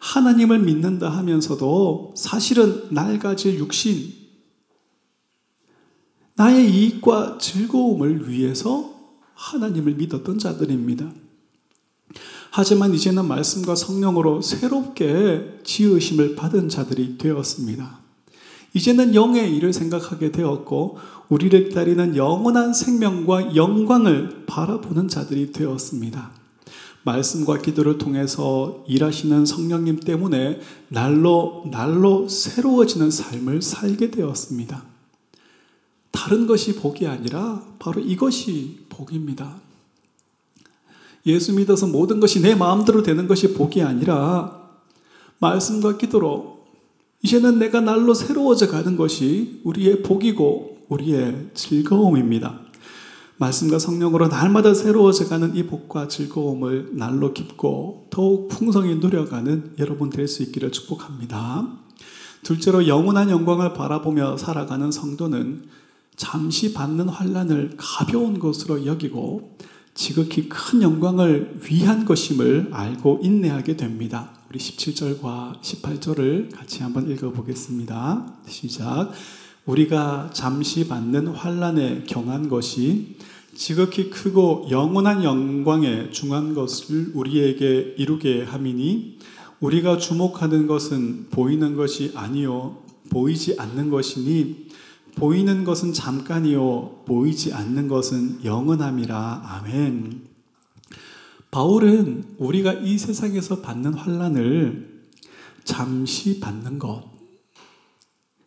하나님을 0.00 0.60
믿는다 0.60 1.08
하면서도 1.08 2.14
사실은 2.16 2.88
낡아질 2.90 3.58
육신, 3.58 4.12
나의 6.36 6.70
이익과 6.70 7.38
즐거움을 7.38 8.28
위해서 8.28 8.92
하나님을 9.34 9.94
믿었던 9.94 10.38
자들입니다. 10.38 11.10
하지만 12.50 12.94
이제는 12.94 13.26
말씀과 13.26 13.74
성령으로 13.74 14.42
새롭게 14.42 15.60
지으심을 15.64 16.36
받은 16.36 16.68
자들이 16.68 17.18
되었습니다. 17.18 18.03
이제는 18.74 19.14
영의 19.14 19.56
일을 19.56 19.72
생각하게 19.72 20.30
되었고, 20.32 20.98
우리를 21.28 21.68
기다리는 21.68 22.16
영원한 22.16 22.74
생명과 22.74 23.56
영광을 23.56 24.44
바라보는 24.46 25.08
자들이 25.08 25.52
되었습니다. 25.52 26.32
말씀과 27.04 27.58
기도를 27.58 27.98
통해서 27.98 28.84
일하시는 28.88 29.46
성령님 29.46 30.00
때문에 30.00 30.60
날로 30.88 31.64
날로 31.70 32.28
새로워지는 32.28 33.10
삶을 33.10 33.62
살게 33.62 34.10
되었습니다. 34.10 34.82
다른 36.10 36.46
것이 36.46 36.76
복이 36.76 37.06
아니라 37.06 37.62
바로 37.78 38.00
이것이 38.00 38.86
복입니다. 38.88 39.56
예수 41.26 41.54
믿어서 41.54 41.86
모든 41.86 42.20
것이 42.20 42.40
내 42.40 42.54
마음대로 42.54 43.02
되는 43.02 43.26
것이 43.28 43.52
복이 43.54 43.82
아니라 43.82 44.62
말씀과 45.38 45.98
기도로 45.98 46.53
이제는 47.24 47.58
내가 47.58 47.80
날로 47.80 48.12
새로워져 48.12 48.68
가는 48.68 48.96
것이 48.96 49.62
우리의 49.64 50.02
복이고 50.02 50.84
우리의 50.90 51.48
즐거움입니다. 51.54 52.60
말씀과 53.38 53.78
성령으로 53.78 54.28
날마다 54.28 54.74
새로워져 54.74 55.26
가는 55.28 55.56
이 55.56 55.62
복과 55.62 56.08
즐거움을 56.08 56.90
날로 56.92 57.32
깊고 57.32 58.08
더욱 58.10 58.48
풍성히 58.48 58.96
누려가는 58.96 59.72
여러분 59.78 60.10
될 60.10 60.28
수 60.28 60.42
있기를 60.42 60.70
축복합니다. 60.70 61.66
둘째로 62.42 62.86
영원한 62.86 63.30
영광을 63.30 63.72
바라보며 63.72 64.36
살아가는 64.36 64.92
성도는 64.92 65.64
잠시 66.16 66.74
받는 66.74 67.08
환란을 67.08 67.70
가벼운 67.78 68.38
것으로 68.38 68.84
여기고 68.84 69.56
지극히 69.94 70.50
큰 70.50 70.82
영광을 70.82 71.58
위한 71.70 72.04
것임을 72.04 72.68
알고 72.70 73.20
인내하게 73.22 73.78
됩니다. 73.78 74.34
우리 74.54 74.60
17절과 74.60 75.60
18절을 75.62 76.54
같이 76.54 76.84
한번 76.84 77.10
읽어보겠습니다. 77.10 78.34
시작. 78.46 79.10
우리가 79.66 80.30
잠시 80.32 80.86
받는 80.86 81.26
환란에 81.26 82.04
경한 82.04 82.48
것이 82.48 83.16
지극히 83.56 84.10
크고 84.10 84.68
영원한 84.70 85.24
영광에 85.24 86.10
중한 86.10 86.54
것을 86.54 87.10
우리에게 87.14 87.96
이루게 87.98 88.44
함이니 88.44 89.18
우리가 89.58 89.98
주목하는 89.98 90.68
것은 90.68 91.30
보이는 91.30 91.74
것이 91.74 92.12
아니요 92.14 92.76
보이지 93.10 93.56
않는 93.58 93.90
것이니 93.90 94.68
보이는 95.16 95.64
것은 95.64 95.92
잠깐이요 95.92 97.02
보이지 97.06 97.52
않는 97.52 97.88
것은 97.88 98.44
영원함이라 98.44 99.42
아멘. 99.48 100.33
바울은 101.54 102.34
우리가 102.38 102.72
이 102.72 102.98
세상에서 102.98 103.60
받는 103.60 103.94
환란을 103.94 105.12
잠시 105.62 106.40
받는 106.40 106.80
것 106.80 107.08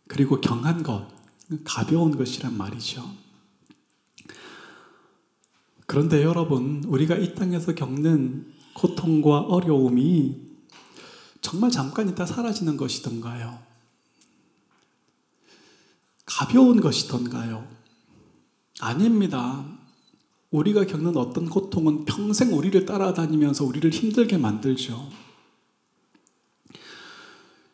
그리고 0.10 0.42
경한 0.42 0.84
것 0.84 1.08
가벼운 1.64 2.18
것이란 2.18 2.58
말이죠. 2.58 3.10
그런데 5.86 6.22
여러분, 6.22 6.84
우리가 6.86 7.16
이 7.16 7.34
땅에서 7.34 7.76
겪는 7.76 8.54
고통과 8.74 9.40
어려움이 9.40 10.42
정말 11.40 11.72
잠깐 11.72 12.10
있다 12.10 12.26
사라지는 12.26 12.76
것이던가요? 12.76 13.58
가벼운 16.26 16.82
것이던가요? 16.82 17.66
아닙니다. 18.82 19.77
우리가 20.58 20.86
겪는 20.86 21.16
어떤 21.18 21.50
고통은 21.50 22.06
평생 22.06 22.54
우리를 22.54 22.86
따라다니면서 22.86 23.64
우리를 23.64 23.90
힘들게 23.92 24.38
만들죠. 24.38 25.10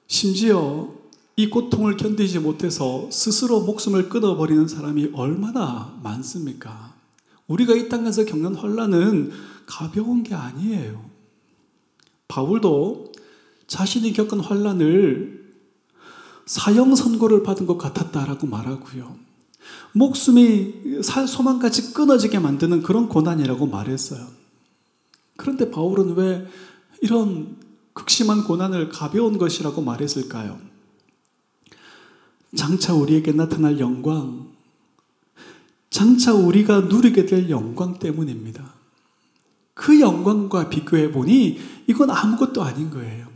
심지어 0.07 0.89
이 1.35 1.49
고통을 1.49 1.97
견디지 1.97 2.39
못해서 2.39 3.09
스스로 3.11 3.61
목숨을 3.61 4.09
끊어버리는 4.09 4.67
사람이 4.67 5.11
얼마나 5.13 5.99
많습니까? 6.03 6.93
우리가 7.47 7.73
이 7.73 7.89
땅에서 7.89 8.25
겪는 8.25 8.55
혼란은 8.55 9.31
가벼운 9.65 10.23
게 10.23 10.35
아니에요. 10.35 11.09
바울도 12.27 13.11
자신이 13.67 14.13
겪은 14.13 14.39
혼란을 14.39 15.53
사형 16.45 16.95
선고를 16.95 17.43
받은 17.43 17.65
것 17.65 17.77
같았다라고 17.77 18.47
말하고요. 18.47 19.22
목숨이 19.93 21.01
소망까지 21.01 21.93
끊어지게 21.93 22.39
만드는 22.39 22.83
그런 22.83 23.09
고난이라고 23.09 23.67
말했어요. 23.67 24.27
그런데 25.37 25.71
바울은 25.71 26.15
왜 26.15 26.47
이런 27.01 27.57
극심한 27.93 28.43
고난을 28.43 28.89
가벼운 28.89 29.37
것이라고 29.37 29.81
말했을까요? 29.81 30.59
장차 32.55 32.93
우리에게 32.93 33.31
나타날 33.31 33.79
영광, 33.79 34.47
장차 35.89 36.33
우리가 36.33 36.81
누리게 36.81 37.25
될 37.25 37.49
영광 37.49 37.99
때문입니다. 37.99 38.73
그 39.73 39.99
영광과 39.99 40.69
비교해 40.69 41.11
보니 41.11 41.59
이건 41.87 42.11
아무것도 42.11 42.61
아닌 42.63 42.89
거예요. 42.89 43.27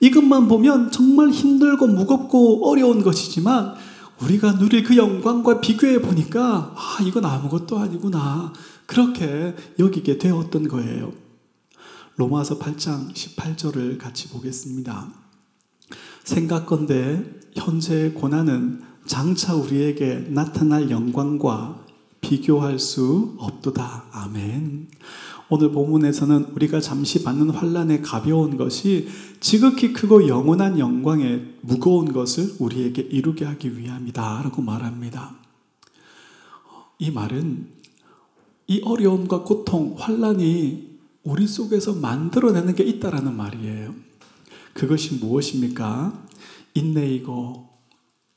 이것만 0.00 0.48
보면 0.48 0.90
정말 0.90 1.30
힘들고 1.30 1.86
무겁고 1.86 2.70
어려운 2.70 3.02
것이지만 3.02 3.74
우리가 4.22 4.58
누릴 4.58 4.82
그 4.82 4.96
영광과 4.96 5.60
비교해 5.60 6.00
보니까 6.00 6.74
아, 6.74 6.98
이건 7.02 7.24
아무것도 7.24 7.78
아니구나. 7.78 8.52
그렇게 8.86 9.54
여기게 9.78 10.18
되었던 10.18 10.68
거예요. 10.68 11.12
로마서 12.16 12.58
8장 12.58 13.12
18절을 13.12 13.98
같이 13.98 14.28
보겠습니다. 14.28 15.08
생각건대 16.24 17.24
현재의 17.54 18.14
고난은 18.14 18.82
장차 19.06 19.54
우리에게 19.54 20.26
나타날 20.30 20.90
영광과 20.90 21.84
비교할 22.20 22.78
수 22.78 23.36
없도다. 23.38 24.06
아멘. 24.12 24.88
오늘 25.48 25.70
본문에서는 25.70 26.46
우리가 26.54 26.80
잠시 26.80 27.22
받는 27.22 27.50
환란의 27.50 28.02
가벼운 28.02 28.56
것이 28.56 29.08
지극히 29.38 29.92
크고 29.92 30.26
영원한 30.26 30.78
영광의 30.78 31.54
무거운 31.60 32.12
것을 32.12 32.56
우리에게 32.58 33.02
이루게 33.02 33.44
하기 33.44 33.78
위함이다라고 33.78 34.60
말합니다. 34.62 35.36
이 36.98 37.10
말은 37.10 37.68
이 38.66 38.82
어려움과 38.84 39.44
고통, 39.44 39.94
환란이 39.96 40.96
우리 41.22 41.46
속에서 41.46 41.94
만들어내는 41.94 42.74
게 42.74 42.82
있다라는 42.82 43.36
말이에요. 43.36 43.94
그것이 44.74 45.16
무엇입니까? 45.16 46.24
인내이고 46.74 47.68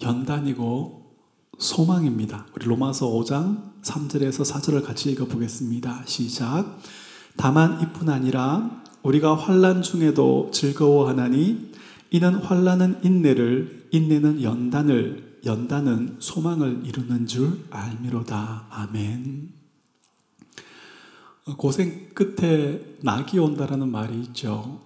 연단이고 0.02 1.16
소망입니다. 1.58 2.46
우리 2.56 2.66
로마서 2.68 3.10
5장 3.12 3.82
3절에서 3.82 4.46
4절을 4.46 4.84
같이 4.84 5.12
읽어 5.12 5.26
보겠습니다. 5.26 6.04
시작. 6.06 6.80
다만 7.40 7.80
이뿐 7.80 8.10
아니라 8.10 8.84
우리가 9.02 9.34
환란 9.34 9.82
중에도 9.82 10.52
즐거워하나니 10.54 11.72
이는 12.12 12.36
환란은 12.36 13.00
인내를 13.02 13.88
인내는 13.92 14.44
연단을 14.44 15.40
연단은 15.46 16.18
소망을 16.20 16.82
이루는 16.84 17.28
줄 17.28 17.64
알미로다. 17.70 18.68
아멘. 18.70 19.54
고생 21.56 22.10
끝에 22.14 22.98
낙이 23.04 23.40
온다라는 23.40 23.90
말이 23.90 24.20
있죠. 24.20 24.82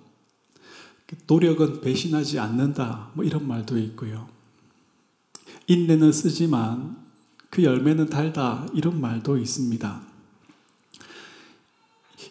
노력은 1.26 1.82
배신하지 1.82 2.38
않는다. 2.38 3.10
뭐 3.16 3.26
이런 3.26 3.48
말도 3.48 3.80
있고요. 3.80 4.28
인내는 5.66 6.12
쓰지만 6.12 6.98
그 7.50 7.64
열매는 7.64 8.12
달다. 8.12 8.68
이런 8.76 9.02
말도 9.02 9.40
있습니다. 9.40 10.13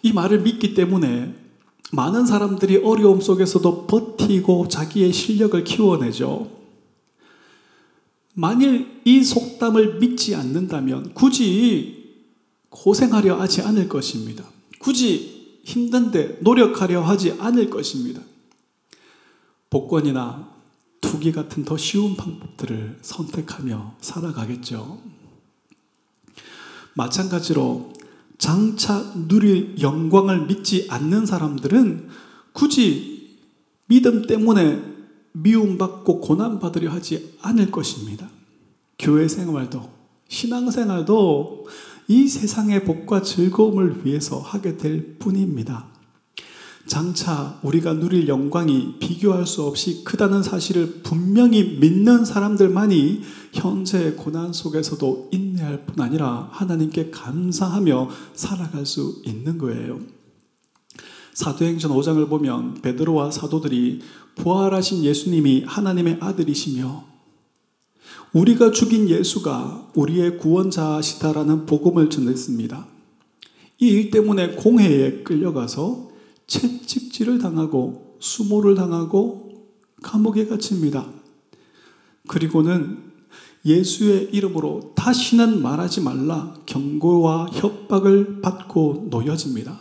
이 0.02 0.12
말을 0.12 0.40
믿기 0.40 0.74
때문에 0.74 1.34
많은 1.92 2.26
사람들이 2.26 2.78
어려움 2.78 3.20
속에서도 3.20 3.86
버티고 3.86 4.68
자기의 4.68 5.12
실력을 5.12 5.62
키워내죠. 5.62 6.50
만일 8.34 9.00
이 9.04 9.22
속담을 9.22 9.98
믿지 9.98 10.34
않는다면 10.34 11.12
굳이 11.14 12.20
고생하려 12.70 13.38
하지 13.38 13.60
않을 13.62 13.88
것입니다. 13.88 14.44
굳이 14.78 15.60
힘든데 15.64 16.38
노력하려 16.40 17.02
하지 17.02 17.32
않을 17.38 17.68
것입니다. 17.68 18.22
복권이나 19.68 20.50
투기 21.00 21.30
같은 21.30 21.64
더 21.64 21.76
쉬운 21.76 22.16
방법들을 22.16 22.98
선택하며 23.02 23.96
살아가겠죠. 24.00 25.00
마찬가지로 26.94 27.92
장차 28.42 29.12
누릴 29.28 29.80
영광을 29.80 30.46
믿지 30.46 30.88
않는 30.90 31.26
사람들은 31.26 32.08
굳이 32.52 33.38
믿음 33.86 34.26
때문에 34.26 34.82
미움받고 35.30 36.20
고난받으려 36.20 36.90
하지 36.90 37.36
않을 37.40 37.70
것입니다. 37.70 38.28
교회 38.98 39.28
생활도, 39.28 39.88
신앙 40.26 40.72
생활도 40.72 41.68
이 42.08 42.26
세상의 42.26 42.82
복과 42.82 43.22
즐거움을 43.22 44.04
위해서 44.04 44.40
하게 44.40 44.76
될 44.76 45.18
뿐입니다. 45.20 45.91
장차 46.86 47.58
우리가 47.62 47.94
누릴 47.94 48.28
영광이 48.28 48.98
비교할 48.98 49.46
수 49.46 49.62
없이 49.62 50.02
크다는 50.04 50.42
사실을 50.42 51.00
분명히 51.02 51.78
믿는 51.78 52.24
사람들만이 52.24 53.22
현재의 53.52 54.16
고난 54.16 54.52
속에서도 54.52 55.28
인내할 55.32 55.86
뿐 55.86 56.00
아니라 56.04 56.48
하나님께 56.52 57.10
감사하며 57.10 58.10
살아갈 58.34 58.84
수 58.84 59.22
있는 59.24 59.58
거예요. 59.58 60.00
사도행전 61.34 61.92
5장을 61.92 62.28
보면 62.28 62.82
베드로와 62.82 63.30
사도들이 63.30 64.00
부활하신 64.36 65.04
예수님이 65.04 65.64
하나님의 65.66 66.18
아들이시며 66.20 67.04
우리가 68.32 68.70
죽인 68.70 69.08
예수가 69.08 69.92
우리의 69.94 70.38
구원자시다라는 70.38 71.66
복음을 71.66 72.10
전했습니다. 72.10 72.86
이 73.80 73.88
일 73.88 74.10
때문에 74.10 74.52
공회에 74.54 75.22
끌려가서 75.22 76.11
채찍질을 76.46 77.38
당하고 77.38 78.16
수모를 78.20 78.74
당하고 78.74 79.68
감옥에 80.02 80.46
갇힙니다. 80.46 81.08
그리고는 82.28 83.12
예수의 83.64 84.30
이름으로 84.32 84.92
다시는 84.96 85.62
말하지 85.62 86.00
말라 86.00 86.54
경고와 86.66 87.46
협박을 87.52 88.40
받고 88.40 89.08
놓여집니다. 89.10 89.80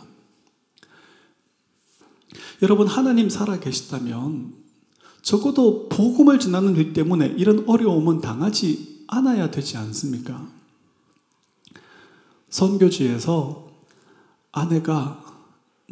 여러분 2.62 2.86
하나님 2.86 3.28
살아 3.28 3.58
계시다면 3.58 4.54
적어도 5.22 5.88
복음을 5.88 6.38
전하는 6.38 6.76
일 6.76 6.92
때문에 6.92 7.34
이런 7.36 7.64
어려움은 7.68 8.20
당하지 8.20 9.04
않아야 9.08 9.50
되지 9.50 9.76
않습니까? 9.76 10.48
선교지에서 12.50 13.70
아내가 14.52 15.21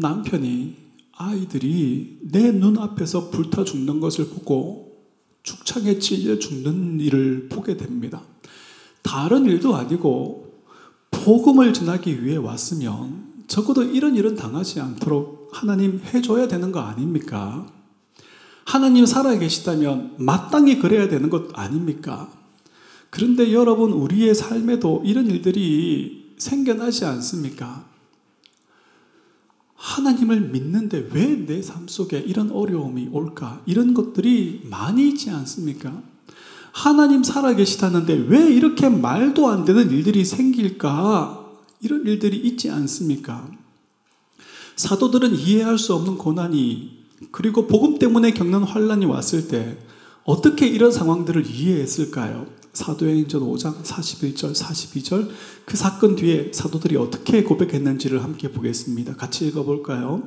남편이 0.01 0.77
아이들이 1.17 2.19
내 2.23 2.51
눈앞에서 2.51 3.31
불타 3.31 3.65
죽는 3.65 4.01
것을 4.01 4.29
보고 4.29 5.05
축창에 5.43 5.99
찔려 5.99 6.39
죽는 6.39 7.01
일을 7.01 7.49
보게 7.49 7.77
됩니다. 7.77 8.23
다른 9.03 9.45
일도 9.45 9.77
아니고 9.77 10.65
복음을 11.11 11.73
전하기 11.73 12.25
위해 12.25 12.37
왔으면 12.37 13.31
적어도 13.47 13.83
이런 13.83 14.17
일은 14.17 14.37
당하지 14.37 14.81
않도록 14.81 15.51
하나님 15.53 16.01
해줘야 16.15 16.49
되는 16.49 16.73
거 16.73 16.81
아닙니까? 16.81 17.67
하나님 18.65 19.05
살아 19.05 19.37
계시다면 19.37 20.15
마땅히 20.19 20.79
그래야 20.79 21.09
되는 21.09 21.29
것 21.29 21.59
아닙니까? 21.59 22.31
그런데 23.11 23.53
여러분, 23.53 23.93
우리의 23.93 24.35
삶에도 24.37 25.03
이런 25.05 25.27
일들이 25.27 26.35
생겨나지 26.39 27.05
않습니까? 27.05 27.90
하나님을 29.81 30.41
믿는데 30.51 31.09
왜 31.13 31.47
내 31.47 31.63
삶 31.63 31.89
속에 31.89 32.19
이런 32.19 32.51
어려움이 32.51 33.09
올까? 33.13 33.63
이런 33.65 33.95
것들이 33.95 34.61
많이 34.65 35.09
있지 35.09 35.31
않습니까? 35.31 36.03
하나님 36.73 37.23
살아 37.25 37.55
계시다는데 37.55 38.27
왜 38.29 38.53
이렇게 38.53 38.89
말도 38.91 39.49
안 39.49 39.65
되는 39.65 39.91
일들이 39.91 40.25
생길까? 40.25 41.47
이런 41.81 42.07
일들이 42.07 42.37
있지 42.37 42.71
않습니까? 42.71 43.49
사도들은 44.77 45.35
이해할 45.35 45.79
수 45.79 45.95
없는 45.95 46.19
고난이 46.19 47.01
그리고 47.33 47.67
복음 47.67 47.99
때문에 47.99 48.33
겪는 48.33 48.63
환란이 48.63 49.07
왔을 49.07 49.49
때 49.49 49.79
어떻게 50.25 50.67
이런 50.67 50.93
상황들을 50.93 51.47
이해했을까요? 51.47 52.47
사도행전 52.73 53.43
5장 53.43 53.83
41절, 53.83 54.55
42절 54.55 55.29
그 55.65 55.77
사건 55.77 56.17
뒤에 56.17 56.53
사도들이 56.53 56.97
어떻게 56.97 57.43
고백했는지를 57.43 58.23
함께 58.23 58.51
보겠습니다. 58.51 59.17
같이 59.17 59.47
읽어볼까요? 59.49 60.23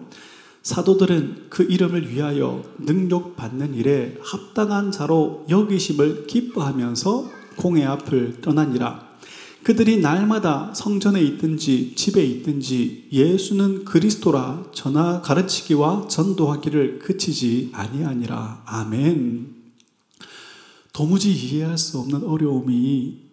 사도들은 0.61 1.47
그 1.49 1.63
이름을 1.63 2.09
위하여 2.09 2.63
능력 2.79 3.35
받는 3.35 3.75
일에 3.75 4.17
합당한 4.21 4.91
자로 4.91 5.45
여기심을 5.49 6.27
기뻐하면서 6.27 7.29
공회 7.57 7.83
앞을 7.83 8.41
떠나니라. 8.41 9.13
그들이 9.63 10.01
날마다 10.01 10.73
성전에 10.73 11.21
있든지 11.21 11.93
집에 11.95 12.23
있든지 12.23 13.07
예수는 13.11 13.85
그리스도라 13.85 14.65
전하 14.73 15.21
가르치기와 15.21 16.07
전도하기를 16.09 16.99
그치지 16.99 17.69
아니하니라. 17.73 18.63
아멘. 18.65 19.62
도무지 20.93 21.33
이해할 21.33 21.77
수 21.77 21.97
없는 21.97 22.23
어려움이 22.23 23.23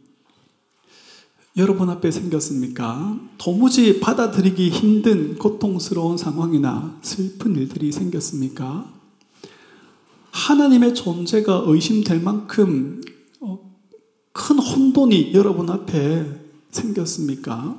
여러분 1.58 1.90
앞에 1.90 2.10
생겼습니까? 2.10 3.20
도무지 3.36 4.00
받아들이기 4.00 4.70
힘든 4.70 5.36
고통스러운 5.36 6.16
상황이나 6.16 6.98
슬픈 7.02 7.54
일들이 7.54 7.92
생겼습니까? 7.92 8.90
하나님의 10.30 10.94
존재가 10.94 11.64
의심될 11.66 12.20
만큼 12.20 13.02
큰 14.32 14.58
혼돈이 14.58 15.34
여러분 15.34 15.68
앞에 15.68 16.40
생겼습니까? 16.70 17.76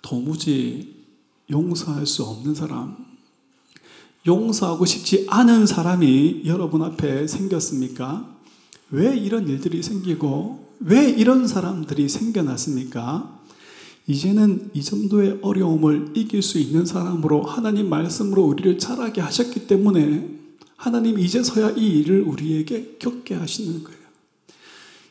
도무지 0.00 1.04
용서할 1.50 2.06
수 2.06 2.22
없는 2.22 2.54
사람, 2.54 2.96
용서하고 4.26 4.86
싶지 4.86 5.26
않은 5.28 5.66
사람이 5.66 6.42
여러분 6.46 6.82
앞에 6.82 7.26
생겼습니까? 7.26 8.33
왜 8.94 9.16
이런 9.16 9.48
일들이 9.48 9.82
생기고 9.82 10.68
왜 10.78 11.10
이런 11.10 11.48
사람들이 11.48 12.08
생겨났습니까? 12.08 13.40
이제는 14.06 14.70
이 14.72 14.82
정도의 14.82 15.40
어려움을 15.42 16.12
이길 16.14 16.42
수 16.42 16.58
있는 16.58 16.86
사람으로 16.86 17.42
하나님 17.42 17.88
말씀으로 17.88 18.44
우리를 18.44 18.78
자라게 18.78 19.20
하셨기 19.20 19.66
때문에 19.66 20.28
하나님 20.76 21.18
이제서야 21.18 21.70
이 21.76 22.00
일을 22.00 22.22
우리에게 22.22 22.96
겪게 23.00 23.34
하시는 23.34 23.82
거예요. 23.82 23.98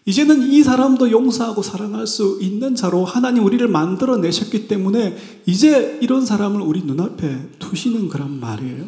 이제는 0.06 0.43
이 0.43 0.63
사람도 0.63 1.12
용서하고 1.12 1.62
사랑할 1.62 2.08
수 2.08 2.38
있는 2.41 2.76
자로 2.76 3.04
하나님 3.04 3.43
우리를 3.43 3.67
만들어 3.67 4.17
내셨기 4.17 4.67
때문에 4.67 5.17
이제 5.46 5.98
이런 6.02 6.26
사람을 6.26 6.62
우리 6.62 6.84
눈앞에 6.84 7.50
두시는 7.60 8.10
그런 8.10 8.39
말이에요. 8.39 8.86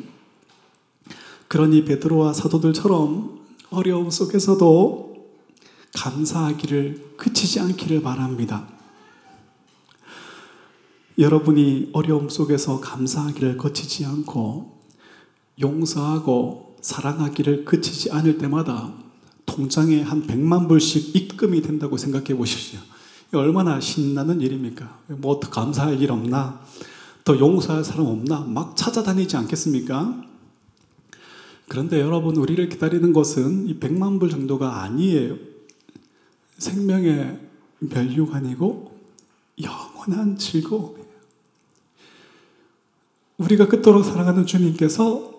그러니 1.47 1.83
베드로와 1.85 2.33
사도들처럼 2.33 3.44
어려움 3.75 4.09
속에서도 4.09 5.15
감사하기를 5.97 7.15
그치지 7.17 7.59
않기를 7.59 8.01
바랍니다. 8.01 8.67
여러분이 11.17 11.89
어려움 11.93 12.29
속에서 12.29 12.79
감사하기를 12.79 13.57
거치지 13.57 14.05
않고 14.05 14.81
용서하고 15.59 16.77
사랑하기를 16.81 17.65
그치지 17.65 18.11
않을 18.11 18.37
때마다 18.37 18.93
통장에 19.45 20.01
한 20.01 20.25
100만 20.25 20.67
불씩 20.67 21.15
입금이 21.15 21.61
된다고 21.61 21.97
생각해 21.97 22.35
보십시오. 22.35 22.79
얼마나 23.33 23.79
신나는 23.79 24.41
일입니까? 24.41 24.99
뭐 25.07 25.39
더 25.39 25.49
감사할 25.49 26.01
일 26.01 26.11
없나? 26.11 26.61
더 27.23 27.37
용서할 27.37 27.83
사람 27.83 28.05
없나? 28.05 28.41
막 28.41 28.75
찾아다니지 28.77 29.35
않겠습니까? 29.35 30.21
그런데 31.67 31.99
여러분, 31.99 32.35
우리를 32.35 32.69
기다리는 32.69 33.11
것은 33.13 33.67
이 33.67 33.79
100만 33.79 34.19
불 34.19 34.29
정도가 34.29 34.83
아니에요. 34.83 35.37
생명의 36.57 37.39
멸류관이고 37.79 38.99
영원한 39.61 40.37
즐거움이에요. 40.37 41.05
우리가 43.37 43.67
그토록 43.67 44.05
사랑하는 44.05 44.45
주님께서 44.45 45.33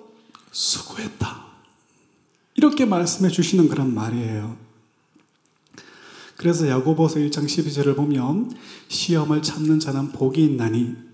수고했다. 0.51 1.47
이렇게 2.55 2.85
말씀해 2.85 3.31
주시는 3.31 3.69
그런 3.69 3.95
말이에요. 3.95 4.57
그래서 6.37 6.69
야고보서 6.69 7.21
1장 7.21 7.45
12절을 7.45 7.97
보면 7.97 8.55
시험을 8.89 9.43
참는 9.43 9.81
자는 9.81 10.13
복이 10.13 10.45
있나니 10.45 11.06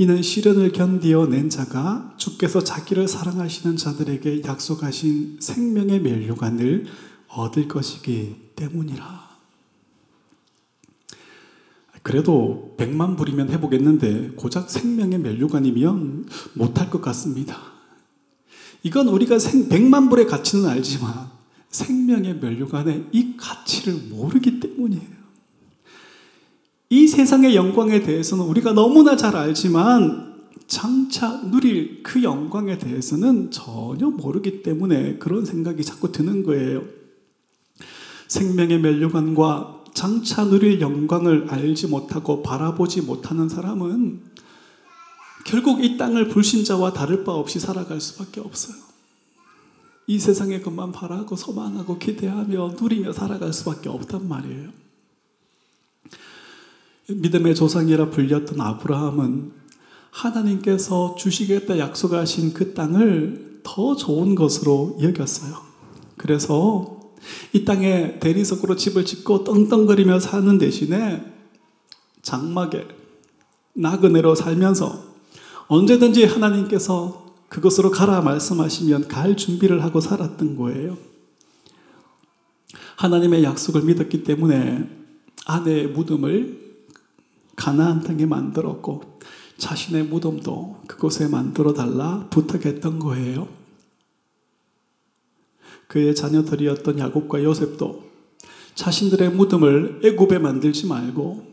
이는 0.00 0.22
시련을 0.22 0.70
견디어 0.70 1.26
낸 1.26 1.50
자가 1.50 2.14
주께서 2.16 2.62
자기를 2.62 3.08
사랑하시는 3.08 3.76
자들에게 3.76 4.42
약속하신 4.44 5.38
생명의 5.40 6.00
멸류관을 6.00 6.86
얻을 7.26 7.66
것이기 7.66 8.52
때문이라. 8.54 9.28
그래도 12.04 12.76
100만 12.78 13.16
불이면 13.16 13.50
해보겠는데 13.50 14.34
고작 14.36 14.70
생명의 14.70 15.18
멸류관이면 15.18 16.28
못할 16.54 16.90
것 16.90 17.02
같습니다. 17.02 17.58
이건 18.84 19.08
우리가 19.08 19.40
생, 19.40 19.68
100만 19.68 20.08
불의 20.08 20.28
가치는 20.28 20.66
알지만 20.66 21.28
생명의 21.70 22.36
멸류관의 22.36 23.06
이 23.10 23.36
가치를 23.36 23.94
모르기 24.10 24.60
때문이에요. 24.60 25.18
이 26.90 27.06
세상의 27.06 27.54
영광에 27.54 28.02
대해서는 28.02 28.44
우리가 28.44 28.72
너무나 28.72 29.16
잘 29.16 29.36
알지만 29.36 30.28
장차 30.66 31.40
누릴 31.50 32.02
그 32.02 32.22
영광에 32.22 32.78
대해서는 32.78 33.50
전혀 33.50 34.08
모르기 34.08 34.62
때문에 34.62 35.16
그런 35.18 35.44
생각이 35.44 35.82
자꾸 35.84 36.12
드는 36.12 36.44
거예요. 36.44 36.82
생명의 38.26 38.80
멸류관과 38.80 39.84
장차 39.94 40.44
누릴 40.44 40.80
영광을 40.80 41.46
알지 41.48 41.88
못하고 41.88 42.42
바라보지 42.42 43.02
못하는 43.02 43.48
사람은 43.48 44.20
결국 45.44 45.82
이 45.82 45.96
땅을 45.96 46.28
불신자와 46.28 46.92
다를 46.92 47.24
바 47.24 47.32
없이 47.32 47.58
살아갈 47.58 48.00
수밖에 48.00 48.40
없어요. 48.40 48.76
이 50.06 50.18
세상의 50.18 50.62
것만 50.62 50.92
바라고 50.92 51.36
소망하고 51.36 51.98
기대하며 51.98 52.76
누리며 52.80 53.12
살아갈 53.12 53.52
수밖에 53.52 53.88
없단 53.88 54.28
말이에요. 54.28 54.87
믿음의 57.10 57.54
조상이라 57.54 58.10
불렸던 58.10 58.60
아브라함은 58.60 59.52
하나님께서 60.10 61.14
주시겠다 61.14 61.78
약속하신 61.78 62.52
그 62.52 62.74
땅을 62.74 63.60
더 63.62 63.96
좋은 63.96 64.34
것으로 64.34 64.98
여겼어요. 65.00 65.54
그래서 66.16 67.00
이 67.52 67.64
땅에 67.64 68.18
대리석으로 68.18 68.76
집을 68.76 69.06
짓고 69.06 69.44
떵떵거리며 69.44 70.20
사는 70.20 70.58
대신에 70.58 71.24
장막에 72.20 72.86
나그네로 73.72 74.34
살면서 74.34 75.04
언제든지 75.68 76.24
하나님께서 76.24 77.26
그것으로 77.48 77.90
가라 77.90 78.20
말씀하시면 78.20 79.08
갈 79.08 79.36
준비를 79.36 79.82
하고 79.82 80.00
살았던 80.00 80.56
거예요. 80.56 80.98
하나님의 82.96 83.44
약속을 83.44 83.82
믿었기 83.82 84.24
때문에 84.24 84.88
아내의 85.46 85.88
무덤을 85.88 86.67
가나안 87.58 88.02
땅에 88.02 88.24
만들었고 88.24 89.18
자신의 89.58 90.04
무덤도 90.04 90.82
그곳에 90.86 91.26
만들어 91.26 91.74
달라 91.74 92.28
부탁했던 92.30 93.00
거예요. 93.00 93.48
그의 95.88 96.14
자녀들이었던 96.14 96.98
야곱과 96.98 97.42
요셉도 97.42 98.08
자신들의 98.74 99.30
무덤을 99.30 100.00
애굽에 100.04 100.38
만들지 100.38 100.86
말고 100.86 101.48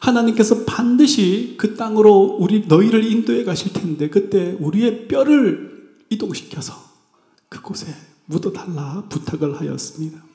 하나님께서 0.00 0.64
반드시 0.64 1.56
그 1.58 1.74
땅으로 1.76 2.38
우리 2.40 2.66
너희를 2.66 3.04
인도해 3.04 3.44
가실 3.44 3.72
텐데 3.72 4.08
그때 4.08 4.56
우리의 4.58 5.08
뼈를 5.08 5.94
이동시켜서 6.08 6.74
그곳에 7.48 7.94
묻어달라 8.26 9.04
부탁을 9.08 9.60
하였습니다. 9.60 10.25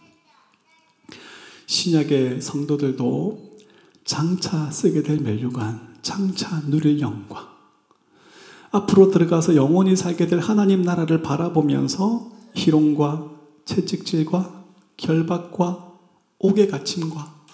신약의 1.72 2.42
성도들도 2.42 3.52
장차 4.04 4.70
쓰게 4.70 5.04
될 5.04 5.22
멸류관, 5.22 6.00
장차 6.02 6.62
누릴 6.70 7.00
영광, 7.00 7.48
앞으로 8.72 9.10
들어가서 9.10 9.56
영원히 9.56 9.96
살게 9.96 10.28
될 10.28 10.40
하나님 10.40 10.82
나라를 10.82 11.22
바라보면서 11.22 12.30
희롱과 12.56 13.32
채찍질과 13.64 14.66
결박과 14.98 15.94
옥의 16.40 16.68
갇힘과 16.68 17.46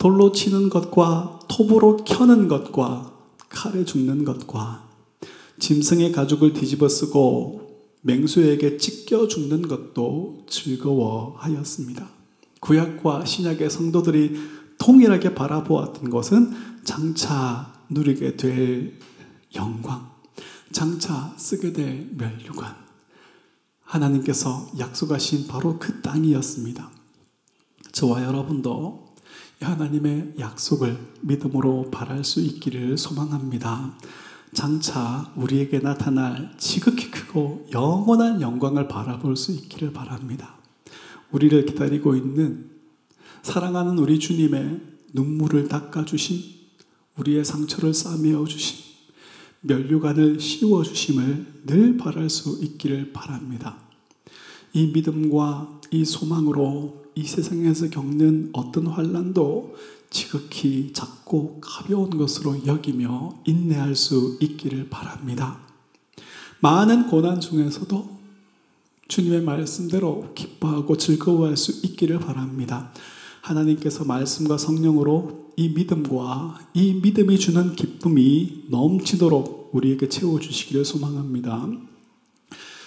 돌로 0.00 0.32
치는 0.32 0.68
것과 0.68 1.38
톱으로 1.46 1.98
켜는 1.98 2.48
것과 2.48 3.12
칼에 3.48 3.84
죽는 3.84 4.24
것과 4.24 4.88
짐승의 5.60 6.10
가죽을 6.10 6.52
뒤집어 6.52 6.88
쓰고 6.88 7.84
맹수에게 8.00 8.76
찢겨 8.76 9.28
죽는 9.28 9.68
것도 9.68 10.46
즐거워하였습니다. 10.48 12.19
구약과 12.60 13.24
신약의 13.24 13.70
성도들이 13.70 14.60
통일하게 14.78 15.34
바라보았던 15.34 16.10
것은 16.10 16.54
장차 16.84 17.72
누리게 17.90 18.36
될 18.36 18.98
영광, 19.54 20.10
장차 20.72 21.34
쓰게 21.36 21.72
될 21.72 22.10
멸류관, 22.16 22.74
하나님께서 23.82 24.70
약속하신 24.78 25.48
바로 25.48 25.78
그 25.78 26.00
땅이었습니다. 26.00 26.90
저와 27.92 28.24
여러분도 28.24 29.14
하나님의 29.60 30.34
약속을 30.38 30.96
믿음으로 31.22 31.90
바랄 31.90 32.24
수 32.24 32.40
있기를 32.40 32.96
소망합니다. 32.96 33.94
장차 34.54 35.30
우리에게 35.36 35.80
나타날 35.80 36.54
지극히 36.56 37.10
크고 37.10 37.66
영원한 37.72 38.40
영광을 38.40 38.88
바라볼 38.88 39.36
수 39.36 39.52
있기를 39.52 39.92
바랍니다. 39.92 40.59
우리를 41.32 41.66
기다리고 41.66 42.16
있는 42.16 42.70
사랑하는 43.42 43.98
우리 43.98 44.18
주님의 44.18 44.80
눈물을 45.12 45.68
닦아주신 45.68 46.42
우리의 47.16 47.44
상처를 47.44 47.94
싸매어 47.94 48.44
주신 48.46 48.90
멸류관을 49.62 50.40
씌워 50.40 50.82
주심을 50.82 51.62
늘 51.66 51.96
바랄 51.96 52.30
수 52.30 52.62
있기를 52.62 53.12
바랍니다. 53.12 53.78
이 54.72 54.86
믿음과 54.86 55.80
이 55.90 56.04
소망으로 56.04 57.04
이 57.14 57.24
세상에서 57.24 57.90
겪는 57.90 58.50
어떤 58.52 58.86
환란도 58.86 59.76
지극히 60.10 60.92
작고 60.92 61.60
가벼운 61.60 62.10
것으로 62.10 62.66
여기며 62.66 63.42
인내할 63.46 63.94
수 63.94 64.38
있기를 64.40 64.88
바랍니다. 64.88 65.58
많은 66.60 67.08
고난 67.08 67.40
중에서도 67.40 68.19
주님의 69.10 69.42
말씀대로 69.42 70.32
기뻐하고 70.34 70.96
즐거워할 70.96 71.56
수 71.56 71.84
있기를 71.84 72.20
바랍니다. 72.20 72.92
하나님께서 73.42 74.04
말씀과 74.04 74.56
성령으로 74.56 75.50
이 75.56 75.70
믿음과 75.70 76.58
이 76.74 76.94
믿음이 77.02 77.38
주는 77.38 77.74
기쁨이 77.74 78.66
넘치도록 78.70 79.70
우리에게 79.72 80.08
채워주시기를 80.08 80.84
소망합니다. 80.84 81.68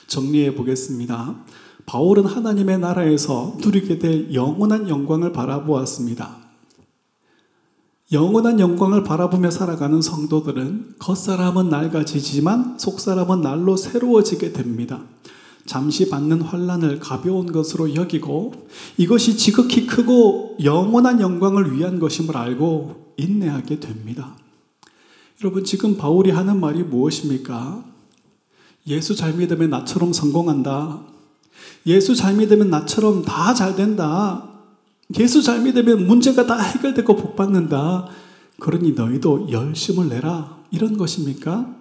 정리해 0.07 0.55
보겠습니다. 0.55 1.43
바울은 1.85 2.25
하나님의 2.25 2.79
나라에서 2.79 3.57
누리게 3.59 3.99
될 3.99 4.33
영원한 4.33 4.87
영광을 4.87 5.33
바라보았습니다. 5.33 6.37
영원한 8.13 8.59
영광을 8.59 9.03
바라보며 9.03 9.51
살아가는 9.51 10.01
성도들은 10.01 10.95
겉사람은 10.99 11.69
낡아지지만 11.69 12.77
속사람은 12.79 13.41
날로 13.41 13.75
새로워지게 13.75 14.53
됩니다. 14.53 15.03
잠시 15.65 16.09
받는 16.09 16.41
환란을 16.41 16.99
가벼운 16.99 17.51
것으로 17.51 17.95
여기고 17.95 18.53
이것이 18.97 19.37
지극히 19.37 19.85
크고 19.87 20.57
영원한 20.63 21.21
영광을 21.21 21.75
위한 21.77 21.99
것임을 21.99 22.35
알고 22.35 23.13
인내하게 23.17 23.79
됩니다. 23.79 24.35
여러분 25.41 25.63
지금 25.63 25.97
바울이 25.97 26.31
하는 26.31 26.59
말이 26.59 26.83
무엇입니까? 26.83 27.83
예수 28.87 29.15
잘 29.15 29.33
믿으면 29.33 29.69
나처럼 29.69 30.11
성공한다. 30.13 31.01
예수 31.85 32.15
잘 32.15 32.35
믿으면 32.35 32.69
나처럼 32.69 33.23
다 33.23 33.53
잘 33.53 33.75
된다. 33.75 34.49
예수 35.19 35.41
잘 35.41 35.61
믿으면 35.61 36.07
문제가 36.07 36.45
다 36.45 36.59
해결되고 36.59 37.15
복 37.15 37.35
받는다. 37.35 38.07
그러니 38.59 38.93
너희도 38.93 39.51
열심을 39.51 40.09
내라. 40.09 40.57
이런 40.71 40.97
것입니까? 40.97 41.75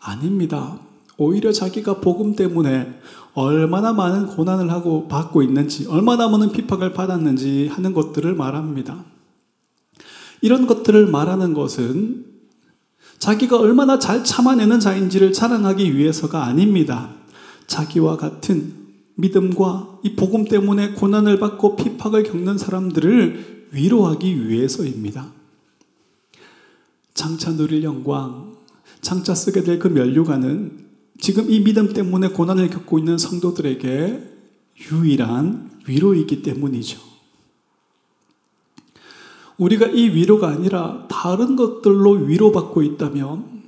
아닙니다. 0.00 0.78
오히려 1.18 1.52
자기가 1.52 2.00
복음 2.00 2.36
때문에 2.36 3.00
얼마나 3.34 3.92
많은 3.92 4.26
고난을 4.26 4.70
하고 4.70 5.08
받고 5.08 5.42
있는지, 5.42 5.86
얼마나 5.86 6.28
많은 6.28 6.52
핍박을 6.52 6.92
받았는지 6.92 7.68
하는 7.68 7.92
것들을 7.92 8.34
말합니다. 8.34 9.04
이런 10.40 10.66
것들을 10.66 11.06
말하는 11.06 11.54
것은 11.54 12.26
자기가 13.18 13.58
얼마나 13.58 13.98
잘 13.98 14.24
참아내는 14.24 14.80
자인지를 14.80 15.32
자랑하기 15.32 15.96
위해서가 15.96 16.44
아닙니다. 16.44 17.10
자기와 17.66 18.16
같은 18.16 18.74
믿음과 19.16 20.00
이 20.02 20.14
복음 20.14 20.44
때문에 20.44 20.92
고난을 20.92 21.38
받고 21.38 21.76
핍박을 21.76 22.24
겪는 22.24 22.58
사람들을 22.58 23.68
위로하기 23.72 24.48
위해서입니다. 24.48 25.32
장차 27.14 27.56
누릴 27.56 27.82
영광, 27.82 28.54
장차 29.00 29.34
쓰게 29.34 29.62
될 29.62 29.78
그 29.78 29.88
면류관은 29.88 30.85
지금 31.18 31.50
이 31.50 31.62
믿음 31.62 31.92
때문에 31.92 32.28
고난을 32.28 32.68
겪고 32.70 32.98
있는 32.98 33.18
성도들에게 33.18 34.36
유일한 34.90 35.80
위로이기 35.86 36.42
때문이죠. 36.42 37.00
우리가 39.56 39.86
이 39.86 40.10
위로가 40.10 40.48
아니라 40.48 41.06
다른 41.08 41.56
것들로 41.56 42.10
위로받고 42.12 42.82
있다면 42.82 43.62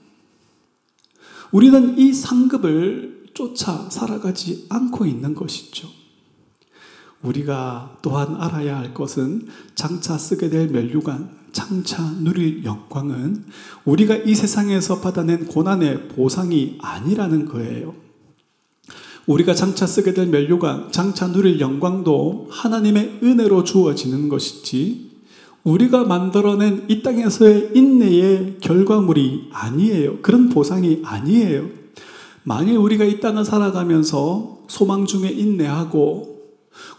우리는 1.51 1.99
이 1.99 2.13
상급을 2.13 3.29
쫓아 3.33 3.89
살아가지 3.89 4.67
않고 4.69 5.07
있는 5.07 5.35
것이죠. 5.35 5.89
우리가 7.23 7.99
또한 8.03 8.37
알아야 8.39 8.79
할 8.79 8.95
것은 8.95 9.49
장차 9.75 10.17
쓰게 10.17 10.51
될 10.51 10.69
멸류관, 10.69 11.31
장차 11.53 12.03
누릴 12.21 12.65
영광은 12.65 13.45
우리가 13.85 14.17
이 14.17 14.35
세상에서 14.35 15.01
받아낸 15.01 15.47
고난의 15.47 16.09
보상이 16.09 16.79
아니라는 16.81 17.47
거예요. 17.47 17.95
우리가 19.27 19.55
장차 19.55 19.87
쓰게 19.87 20.15
될 20.15 20.29
멸류관, 20.29 20.91
장차 20.91 21.27
누릴 21.31 21.61
영광도 21.61 22.49
하나님의 22.51 23.19
은혜로 23.23 23.65
주어지는 23.65 24.29
것이지 24.29 25.09
우리가 25.65 26.05
만들어낸 26.05 26.87
이 26.89 27.03
땅에서의 27.03 27.73
인내의 27.75 28.57
결과물이 28.61 29.51
아니에요. 29.53 30.21
그런 30.23 30.49
보상이 30.49 31.03
아니에요. 31.05 31.69
만일 32.45 32.79
우리가 32.79 33.05
이 33.05 33.21
땅을 33.21 33.45
살아가면서 33.45 34.61
소망 34.69 35.05
중에 35.05 35.29
인내하고 35.29 36.38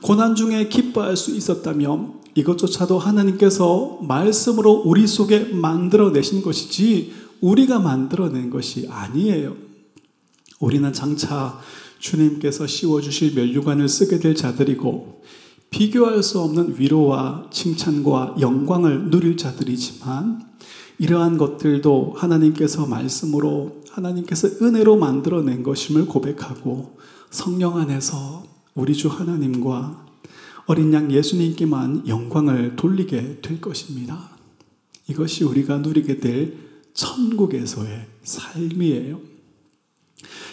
고난 0.02 0.36
중에 0.36 0.68
기뻐할 0.70 1.18
수 1.18 1.36
있었다면 1.36 2.20
이것조차도 2.36 3.00
하나님께서 3.00 4.00
말씀으로 4.02 4.84
우리 4.86 5.08
속에 5.08 5.40
만들어내신 5.40 6.42
것이지 6.42 7.14
우리가 7.42 7.80
만들어낸 7.80 8.50
것이 8.50 8.88
아니에요. 8.90 9.56
우리는 10.60 10.92
장차 10.94 11.60
주님께서 12.00 12.68
씌워주실 12.68 13.34
멸류관을 13.36 13.88
쓰게 13.88 14.20
될 14.20 14.36
자들이고 14.36 15.22
비교할 15.70 16.24
수 16.24 16.40
없는 16.40 16.76
위로와 16.80 17.48
칭찬과 17.52 18.38
영광을 18.40 19.10
누릴 19.10 19.38
자들이지만 19.38 20.50
이러한 20.98 21.38
것들도 21.38 22.16
하나님께서 22.18 22.86
말씀으로 22.86 23.84
하나님께서 23.90 24.48
은혜로 24.62 24.98
만들어낸 24.98 25.64
것임을 25.64 26.08
고백하고 26.08 26.98
성령 27.30 27.78
안에서 27.78 28.44
우리 28.80 28.96
주 28.96 29.10
하나님과 29.10 30.06
어린 30.66 30.94
양 30.94 31.12
예수님께만 31.12 32.08
영광을 32.08 32.76
돌리게 32.76 33.40
될 33.42 33.60
것입니다. 33.60 34.30
이것이 35.08 35.44
우리가 35.44 35.80
누리게 35.80 36.20
될 36.20 36.58
천국에서의 36.94 38.08
삶이에요. 38.24 39.20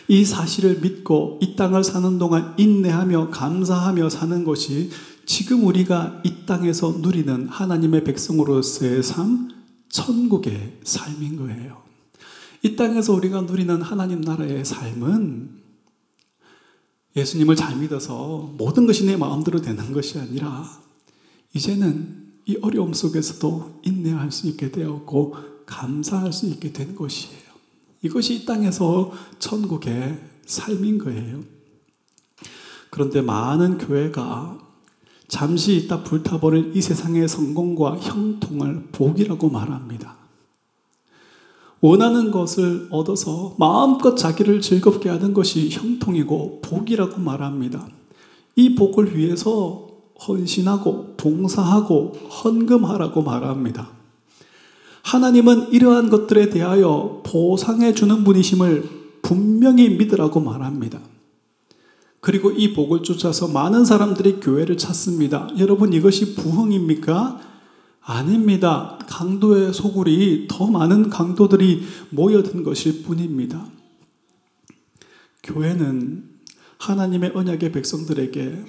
이 0.09 0.25
사실을 0.25 0.81
믿고 0.81 1.39
이 1.43 1.55
땅을 1.55 1.85
사는 1.85 2.19
동안 2.19 2.55
인내하며 2.57 3.31
감사하며 3.31 4.09
사는 4.09 4.45
것이 4.45 4.91
지금 5.25 5.65
우리가 5.65 6.23
이 6.25 6.47
땅에서 6.47 6.99
누리는 7.03 7.49
하나님의 7.49 8.05
백성으로서의 8.05 9.03
삶, 9.03 9.51
천국의 9.89 10.79
삶인 10.85 11.37
거예요. 11.37 11.83
이 12.63 12.75
땅에서 12.75 13.13
우리가 13.13 13.43
누리는 13.43 13.83
하나님 13.83 14.21
나라의 14.21 14.65
삶은 14.65 15.66
예수님을 17.17 17.57
잘 17.57 17.77
믿어서 17.77 18.53
모든 18.59 18.87
것이 18.87 19.07
내 19.07 19.17
마음대로 19.17 19.61
되는 19.61 19.93
것이 19.93 20.19
아니라 20.19 20.71
이제는 21.55 22.27
이 22.45 22.59
어려움 22.61 22.93
속에서도 22.93 23.81
인내할 23.83 24.31
수 24.31 24.47
있게 24.47 24.71
되었고 24.71 25.35
감사할 25.65 26.33
수 26.33 26.47
있게 26.47 26.73
된 26.73 26.95
것이에요. 26.95 27.47
이것이 28.03 28.37
이 28.37 28.45
땅에서 28.45 29.13
천국의 29.39 30.21
삶인 30.45 30.99
거예요. 30.99 31.43
그런데 32.91 33.21
많은 33.21 33.79
교회가 33.79 34.59
잠시 35.27 35.77
있다 35.77 36.05
불타버릴 36.05 36.77
이 36.77 36.81
세상의 36.81 37.27
성공과 37.27 37.97
형통을 37.97 38.89
복이라고 38.93 39.51
말합니다. 39.51 40.26
원하는 41.81 42.31
것을 42.31 42.89
얻어서 42.91 43.55
마음껏 43.59 44.15
자기를 44.17 44.61
즐겁게 44.61 45.09
하는 45.09 45.35
것이 45.35 45.69
형통이고 45.71 46.63
복이라고 46.63 47.21
말합니다. 47.21 47.87
이 48.57 48.75
복을 48.75 49.17
위해서 49.17 49.87
헌신하고 50.27 51.15
봉사하고 51.17 52.13
헌금하라고 52.31 53.23
말합니다. 53.23 53.91
하나님은 55.03 55.73
이러한 55.73 56.09
것들에 56.09 56.51
대하여 56.51 57.23
보상해 57.25 57.95
주는 57.95 58.25
분이심을 58.25 58.89
분명히 59.23 59.91
믿으라고 59.91 60.41
말합니다. 60.41 60.99
그리고 62.21 62.51
이 62.51 62.73
복을 62.73 63.03
쫓아서 63.05 63.47
많은 63.47 63.85
사람들이 63.85 64.41
교회를 64.41 64.79
찾습니다. 64.79 65.49
여러분 65.59 65.93
이것이 65.93 66.35
부흥입니까? 66.35 67.41
아닙니다. 68.07 68.99
강도의 69.09 69.75
소굴이 69.75 70.47
더 70.49 70.69
많은 70.69 71.11
강도들이 71.11 71.83
모여든 72.11 72.63
것일 72.63 73.03
뿐입니다. 73.03 73.67
교회는 75.43 76.25
하나님의 76.79 77.33
언약의 77.35 77.73
백성들에게 77.73 78.65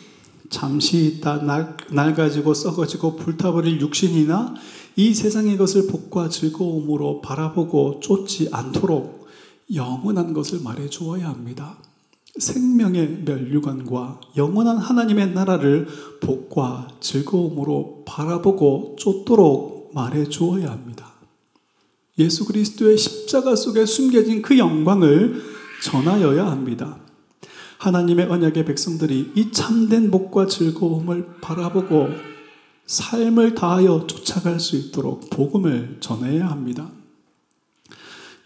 잠시 0.49 1.05
있다 1.05 1.43
날, 1.43 1.77
낡아지고 1.91 2.55
썩어지고 2.55 3.17
불타버릴 3.17 3.79
육신이나 3.79 4.55
이 4.95 5.13
세상의 5.13 5.57
것을 5.57 5.85
복과 5.85 6.29
즐거움으로 6.29 7.21
바라보고 7.21 7.99
쫓지 7.99 8.49
않도록 8.51 9.27
영원한 9.75 10.33
것을 10.33 10.61
말해 10.63 10.89
주어야 10.89 11.29
합니다. 11.29 11.77
생명의 12.39 13.23
멸류관과 13.25 14.21
영원한 14.37 14.77
하나님의 14.77 15.33
나라를 15.33 15.87
복과 16.21 16.87
즐거움으로 16.99 18.03
바라보고 18.05 18.95
쫓도록 18.99 19.91
말해 19.93 20.25
주어야 20.25 20.71
합니다. 20.71 21.13
예수 22.19 22.45
그리스도의 22.45 22.97
십자가 22.97 23.55
속에 23.55 23.85
숨겨진 23.85 24.41
그 24.41 24.57
영광을 24.57 25.41
전하여야 25.83 26.47
합니다. 26.47 26.97
하나님의 27.77 28.25
언약의 28.25 28.65
백성들이 28.65 29.33
이 29.35 29.51
참된 29.51 30.09
복과 30.09 30.47
즐거움을 30.47 31.27
바라보고 31.41 32.09
삶을 32.87 33.53
다하여 33.53 34.07
쫓아갈 34.07 34.59
수 34.59 34.77
있도록 34.77 35.29
복음을 35.29 35.97
전해야 35.99 36.47
합니다. 36.47 36.89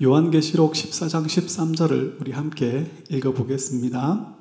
요한계시록 0.04 0.74
14장 0.74 1.28
13절을 1.28 2.20
우리 2.20 2.32
함께 2.32 2.90
읽어보겠습니다. 3.10 4.36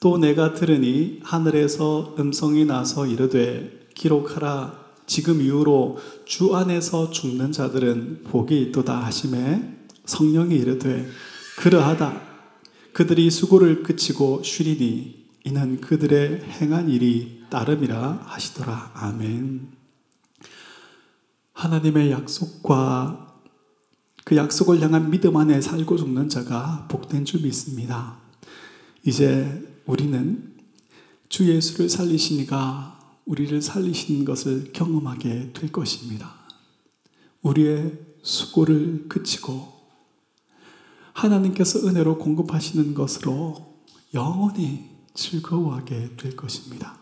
또 0.00 0.16
내가 0.16 0.54
들으니 0.54 1.20
하늘에서 1.22 2.14
음성이 2.18 2.64
나서 2.64 3.06
이르되 3.06 3.86
기록하라. 3.94 4.86
지금 5.06 5.42
이후로 5.42 5.98
주 6.24 6.56
안에서 6.56 7.10
죽는 7.10 7.52
자들은 7.52 8.22
복이 8.24 8.62
있도다 8.62 9.04
하심에 9.04 9.76
성령이 10.06 10.54
이르되 10.54 11.06
그러하다. 11.58 12.22
그들이 12.94 13.30
수고를 13.30 13.82
그치고 13.82 14.42
쉬리니 14.42 15.26
이는 15.44 15.82
그들의 15.82 16.44
행한 16.44 16.88
일이 16.88 17.42
따름이라 17.50 18.22
하시더라. 18.24 18.92
아멘. 18.94 19.68
하나님의 21.52 22.10
약속과 22.10 23.27
그 24.28 24.36
약속을 24.36 24.82
향한 24.82 25.10
믿음 25.10 25.38
안에 25.38 25.62
살고 25.62 25.96
죽는 25.96 26.28
자가 26.28 26.86
복된 26.90 27.24
줄 27.24 27.40
믿습니다. 27.40 28.18
이제 29.02 29.66
우리는 29.86 30.54
주 31.30 31.48
예수를 31.48 31.88
살리시니가 31.88 33.22
우리를 33.24 33.62
살리신 33.62 34.26
것을 34.26 34.74
경험하게 34.74 35.54
될 35.54 35.72
것입니다. 35.72 36.34
우리의 37.40 37.98
수고를 38.22 39.06
그치고 39.08 39.72
하나님께서 41.14 41.88
은혜로 41.88 42.18
공급하시는 42.18 42.92
것으로 42.92 43.78
영원히 44.12 44.90
즐거워하게 45.14 46.16
될 46.18 46.36
것입니다. 46.36 46.98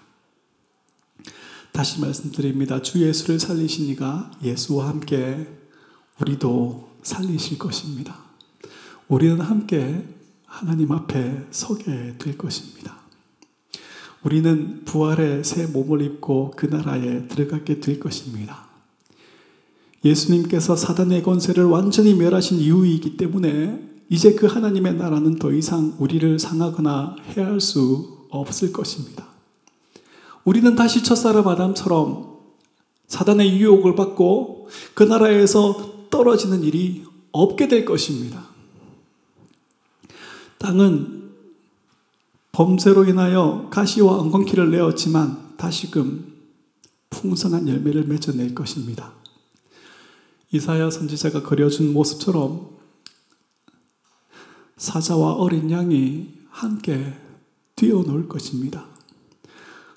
다시 1.72 2.00
말씀드립니다. 2.00 2.82
주 2.82 3.04
예수를 3.04 3.40
살리시니가 3.40 4.30
예수와 4.44 4.86
함께 4.90 5.48
우리도 6.20 6.85
살리실 7.06 7.58
것입니다. 7.58 8.16
우리는 9.08 9.40
함께 9.40 10.04
하나님 10.44 10.90
앞에 10.90 11.46
서게 11.52 12.14
될 12.18 12.36
것입니다. 12.36 12.96
우리는 14.24 14.84
부활의 14.84 15.44
새 15.44 15.66
몸을 15.66 16.02
입고 16.02 16.54
그 16.56 16.66
나라에 16.66 17.28
들어가게 17.28 17.78
될 17.78 18.00
것입니다. 18.00 18.66
예수님께서 20.04 20.74
사단의 20.74 21.22
권세를 21.22 21.64
완전히 21.64 22.14
멸하신 22.14 22.58
이유이기 22.58 23.16
때문에 23.16 23.88
이제 24.08 24.34
그 24.34 24.46
하나님의 24.46 24.94
나라는 24.94 25.36
더 25.36 25.52
이상 25.52 25.94
우리를 25.98 26.38
상하거나 26.40 27.16
해할 27.36 27.60
수 27.60 28.26
없을 28.30 28.72
것입니다. 28.72 29.26
우리는 30.44 30.74
다시 30.74 31.04
첫사람 31.04 31.46
아담처럼 31.46 32.36
사단의 33.06 33.60
유혹을 33.60 33.94
받고 33.94 34.68
그 34.94 35.04
나라에서 35.04 35.95
떨어지는 36.10 36.62
일이 36.62 37.04
없게 37.32 37.68
될 37.68 37.84
것입니다. 37.84 38.44
땅은 40.58 41.32
범죄로 42.52 43.04
인하여 43.04 43.68
가시와 43.70 44.18
엉겅퀴를 44.18 44.70
내었지만 44.70 45.56
다시금 45.56 46.34
풍성한 47.10 47.68
열매를 47.68 48.04
맺어낼 48.04 48.54
것입니다. 48.54 49.12
이사야 50.52 50.90
선지자가 50.90 51.42
그려준 51.42 51.92
모습처럼 51.92 52.76
사자와 54.76 55.34
어린 55.34 55.70
양이 55.70 56.28
함께 56.50 57.14
뛰어놀 57.74 58.28
것입니다. 58.28 58.86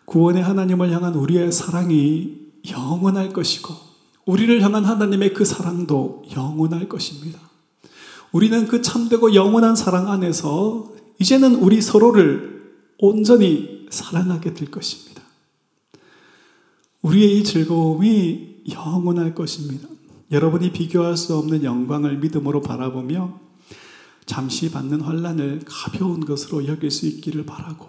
구원의 0.05 0.43
하나님을 0.43 0.91
향한 0.91 1.16
우리의 1.16 1.51
사랑이 1.51 2.49
영원할 2.70 3.30
것이고 3.30 3.88
우리를 4.30 4.61
향한 4.61 4.86
하나님의 4.86 5.34
그 5.34 5.43
사랑도 5.43 6.21
영원할 6.36 6.88
것입니다. 6.88 7.39
우리는 8.32 8.67
그 8.67 8.84
참되고 8.84 9.34
영원한 9.34 9.75
사랑 9.75 10.07
안에서 10.07 10.93
이제는 11.17 11.55
우리 11.55 11.82
서로를 11.82 12.75
온전히 12.99 13.88
사랑하게 13.89 14.53
될 14.53 14.69
것입니다. 14.69 15.23
우리의 17.01 17.39
이 17.39 17.43
즐거움이 17.43 18.65
영원할 18.71 19.34
것입니다. 19.34 19.88
여러분이 20.32 20.73
비교할 20.73 21.17
수 21.17 21.36
없는 21.36 21.63
영광을 21.63 22.19
믿음으로 22.19 22.61
바라보며 22.61 23.39
잠시 24.27 24.69
받는 24.69 25.01
환란을 25.01 25.61
가벼운 25.65 26.23
것으로 26.23 26.67
여길 26.67 26.91
수 26.91 27.07
있기를 27.07 27.47
바라고 27.47 27.88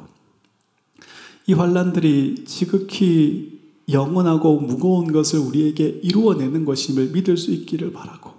이 1.46 1.52
환란들이 1.52 2.46
지극히 2.46 3.59
영원하고 3.90 4.60
무거운 4.60 5.12
것을 5.12 5.38
우리에게 5.38 6.00
이루어내는 6.02 6.64
것임을 6.64 7.10
믿을 7.10 7.36
수 7.36 7.50
있기를 7.50 7.92
바라고 7.92 8.32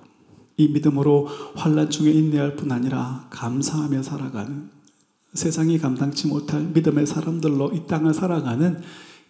이 0.58 0.68
믿음으로 0.68 1.28
환란 1.56 1.89
중에 1.89 2.12
인내할 2.12 2.56
뿐 2.56 2.72
아니라 2.72 3.28
감사하며 3.32 4.04
살아가는 4.04 4.70
세상이 5.34 5.80
감당치 5.80 6.28
못할 6.28 6.62
믿음의 6.74 7.08
사람들로 7.08 7.72
이 7.74 7.88
땅을 7.88 8.14
살아가는 8.14 8.82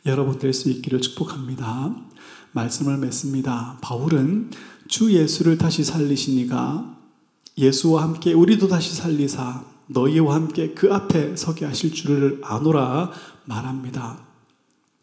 여러분 0.06 0.40
될 0.40 0.52
수 0.54 0.70
있기를 0.70 1.00
축복합니다. 1.00 1.96
말씀을 2.54 2.98
맺습니다. 2.98 3.78
바울은 3.82 4.50
주 4.88 5.14
예수를 5.14 5.58
다시 5.58 5.84
살리시니가 5.84 6.98
예수와 7.58 8.04
함께 8.04 8.34
우리도 8.34 8.68
다시 8.68 8.96
살리사 8.96 9.64
너희와 9.88 10.36
함께 10.36 10.74
그 10.74 10.92
앞에 10.94 11.36
서게 11.36 11.66
하실 11.66 11.94
줄을 11.94 12.42
아노라 12.44 13.12
말합니다. 13.46 14.18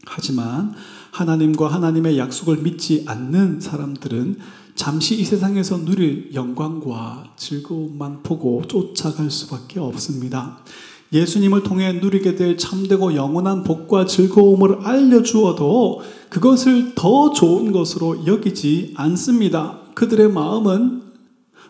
하지만 0.07 0.75
하나님과 1.13 1.69
하나님의 1.69 2.19
약속을 2.19 2.59
믿지 2.59 3.05
않는 3.07 3.61
사람들은 3.61 4.39
잠시 4.75 5.19
이 5.21 5.25
세상에서 5.25 5.85
누릴 5.85 6.31
영광과 6.35 7.25
즐거움만 7.37 8.23
보고 8.23 8.63
쫓아갈 8.69 9.31
수밖에 9.31 9.81
없습니다. 9.81 10.59
예수님을 11.13 11.63
통해 11.63 11.93
누리게 11.95 12.37
될 12.37 12.57
참되고 12.57 13.15
영원한 13.15 13.65
복과 13.65 14.07
즐거움을 14.07 14.87
알려주어도 14.87 16.03
그것을 16.29 16.95
더 16.95 17.33
좋은 17.33 17.73
것으로 17.73 18.27
여기지 18.27 18.93
않습니다. 18.97 19.81
그들의 19.95 20.31
마음은 20.31 21.08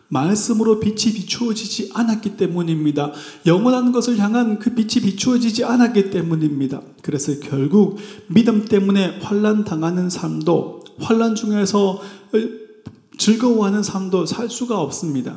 말씀으로 0.08 0.80
빛이 0.80 1.14
비추어지지 1.14 1.90
않았기 1.94 2.36
때문입니다. 2.36 3.12
영원한 3.46 3.92
것을 3.92 4.18
향한 4.18 4.58
그 4.58 4.74
빛이 4.74 5.04
비추어지지 5.04 5.64
않았기 5.64 6.10
때문입니다. 6.10 6.80
그래서 7.02 7.38
결국 7.40 7.98
믿음 8.28 8.64
때문에 8.64 9.18
환란 9.20 9.64
당하는 9.64 10.08
삶도 10.08 10.84
환란 10.98 11.34
중에서 11.34 12.00
즐거워하는 13.18 13.82
삶도 13.82 14.26
살 14.26 14.48
수가 14.48 14.80
없습니다. 14.80 15.36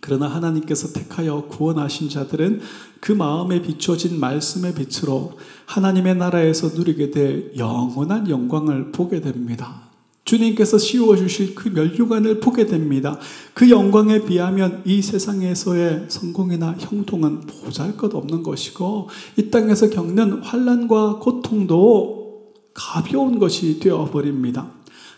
그러나 0.00 0.28
하나님께서 0.28 0.92
택하여 0.92 1.46
구원하신 1.48 2.08
자들은 2.08 2.60
그 3.00 3.12
마음에 3.12 3.60
비춰진 3.60 4.20
말씀의 4.20 4.74
빛으로 4.74 5.32
하나님의 5.66 6.16
나라에서 6.16 6.68
누리게 6.68 7.10
될 7.10 7.52
영원한 7.56 8.28
영광을 8.30 8.92
보게 8.92 9.20
됩니다. 9.20 9.86
주님께서 10.26 10.76
씌워주실 10.76 11.54
그 11.54 11.68
멸류관을 11.68 12.40
보게 12.40 12.66
됩니다. 12.66 13.18
그 13.54 13.70
영광에 13.70 14.24
비하면 14.24 14.82
이 14.84 15.00
세상에서의 15.00 16.06
성공이나 16.08 16.74
형통은 16.78 17.42
보잘 17.42 17.96
것 17.96 18.14
없는 18.14 18.42
것이고 18.42 19.08
이 19.36 19.50
땅에서 19.50 19.88
겪는 19.88 20.42
환란과 20.42 21.20
고통도 21.20 22.26
가벼운 22.74 23.38
것이 23.38 23.78
되어버립니다. 23.78 24.72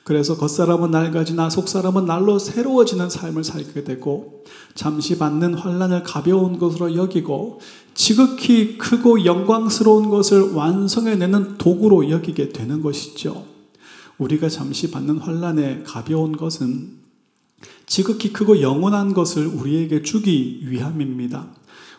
그래서 0.05 0.37
겉사람은 0.37 0.91
낡아지나 0.91 1.51
속사람은 1.51 2.07
날로 2.07 2.39
새로워지는 2.39 3.11
삶을 3.11 3.45
살게 3.45 3.85
되고 3.85 4.45
잠시 4.75 5.19
받는 5.19 5.55
환란을 5.55 6.03
가벼운 6.03 6.59
것으로 6.59 6.97
여기고 6.97 7.61
지극히 7.95 8.77
크고 8.79 9.25
영광스러운 9.25 10.09
것을 10.11 10.53
완성해내는 10.53 11.57
도구로 11.59 12.11
여기게 12.11 12.51
되는 12.51 12.83
것이죠. 12.83 13.58
우리가 14.19 14.49
잠시 14.49 14.91
받는 14.91 15.19
환란에 15.19 15.83
가벼운 15.85 16.37
것은 16.37 16.99
지극히 17.87 18.33
크고 18.33 18.61
영원한 18.61 19.15
것을 19.15 19.47
우리에게 19.47 20.03
주기 20.03 20.61
위함입니다. 20.65 21.49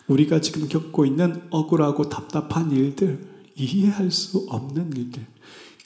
우리가 0.07 0.41
지금 0.41 0.67
겪고 0.67 1.05
있는 1.05 1.41
억울하고 1.49 2.09
답답한 2.09 2.71
일들, 2.71 3.27
이해할 3.55 4.11
수 4.11 4.45
없는 4.49 4.93
일들, 4.95 5.25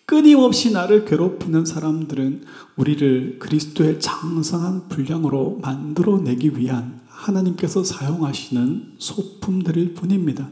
끊임없이 0.06 0.72
나를 0.72 1.06
괴롭히는 1.06 1.66
사람들은 1.66 2.44
우리를 2.76 3.40
그리스도의 3.40 4.00
장성한 4.00 4.90
분량으로 4.90 5.60
만들어내기 5.62 6.58
위한 6.58 7.02
하나님께서 7.08 7.84
사용하시는 7.84 8.96
소품들일 8.98 9.94
뿐입니다. 9.94 10.50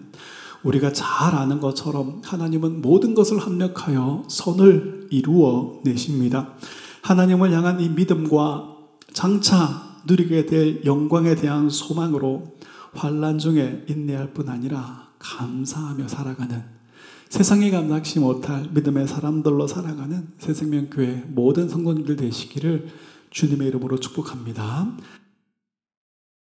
우리가 0.64 0.94
잘 0.94 1.36
아는 1.36 1.60
것처럼 1.60 2.22
하나님은 2.24 2.82
모든 2.82 3.14
것을 3.14 3.40
합력하여 3.40 4.24
선을 4.28 5.08
이루어 5.10 5.82
내십니다. 5.84 6.54
하나님을 7.02 7.52
향한 7.52 7.80
이 7.80 7.90
믿음과 7.90 8.78
장차 9.14 10.00
누리게 10.06 10.46
될 10.46 10.86
영광에 10.86 11.36
대한 11.36 11.70
소망으로 11.70 12.58
환란 12.94 13.40
중에 13.40 13.86
인내할 13.88 14.34
뿐 14.34 14.50
아니라 14.50 15.10
감사하며 15.20 16.08
살아가는 16.08 16.64
세상에 17.30 17.72
감당치 17.72 18.20
못할 18.20 18.68
믿음의 18.74 19.08
사람들로 19.08 19.66
살아가는 19.66 20.28
새생명교회 20.38 21.28
모든 21.30 21.70
성도님들 21.70 22.18
되시기를 22.18 22.90
주님의 23.30 23.70
이름으로 23.70 24.00
축복합니다. 24.00 24.98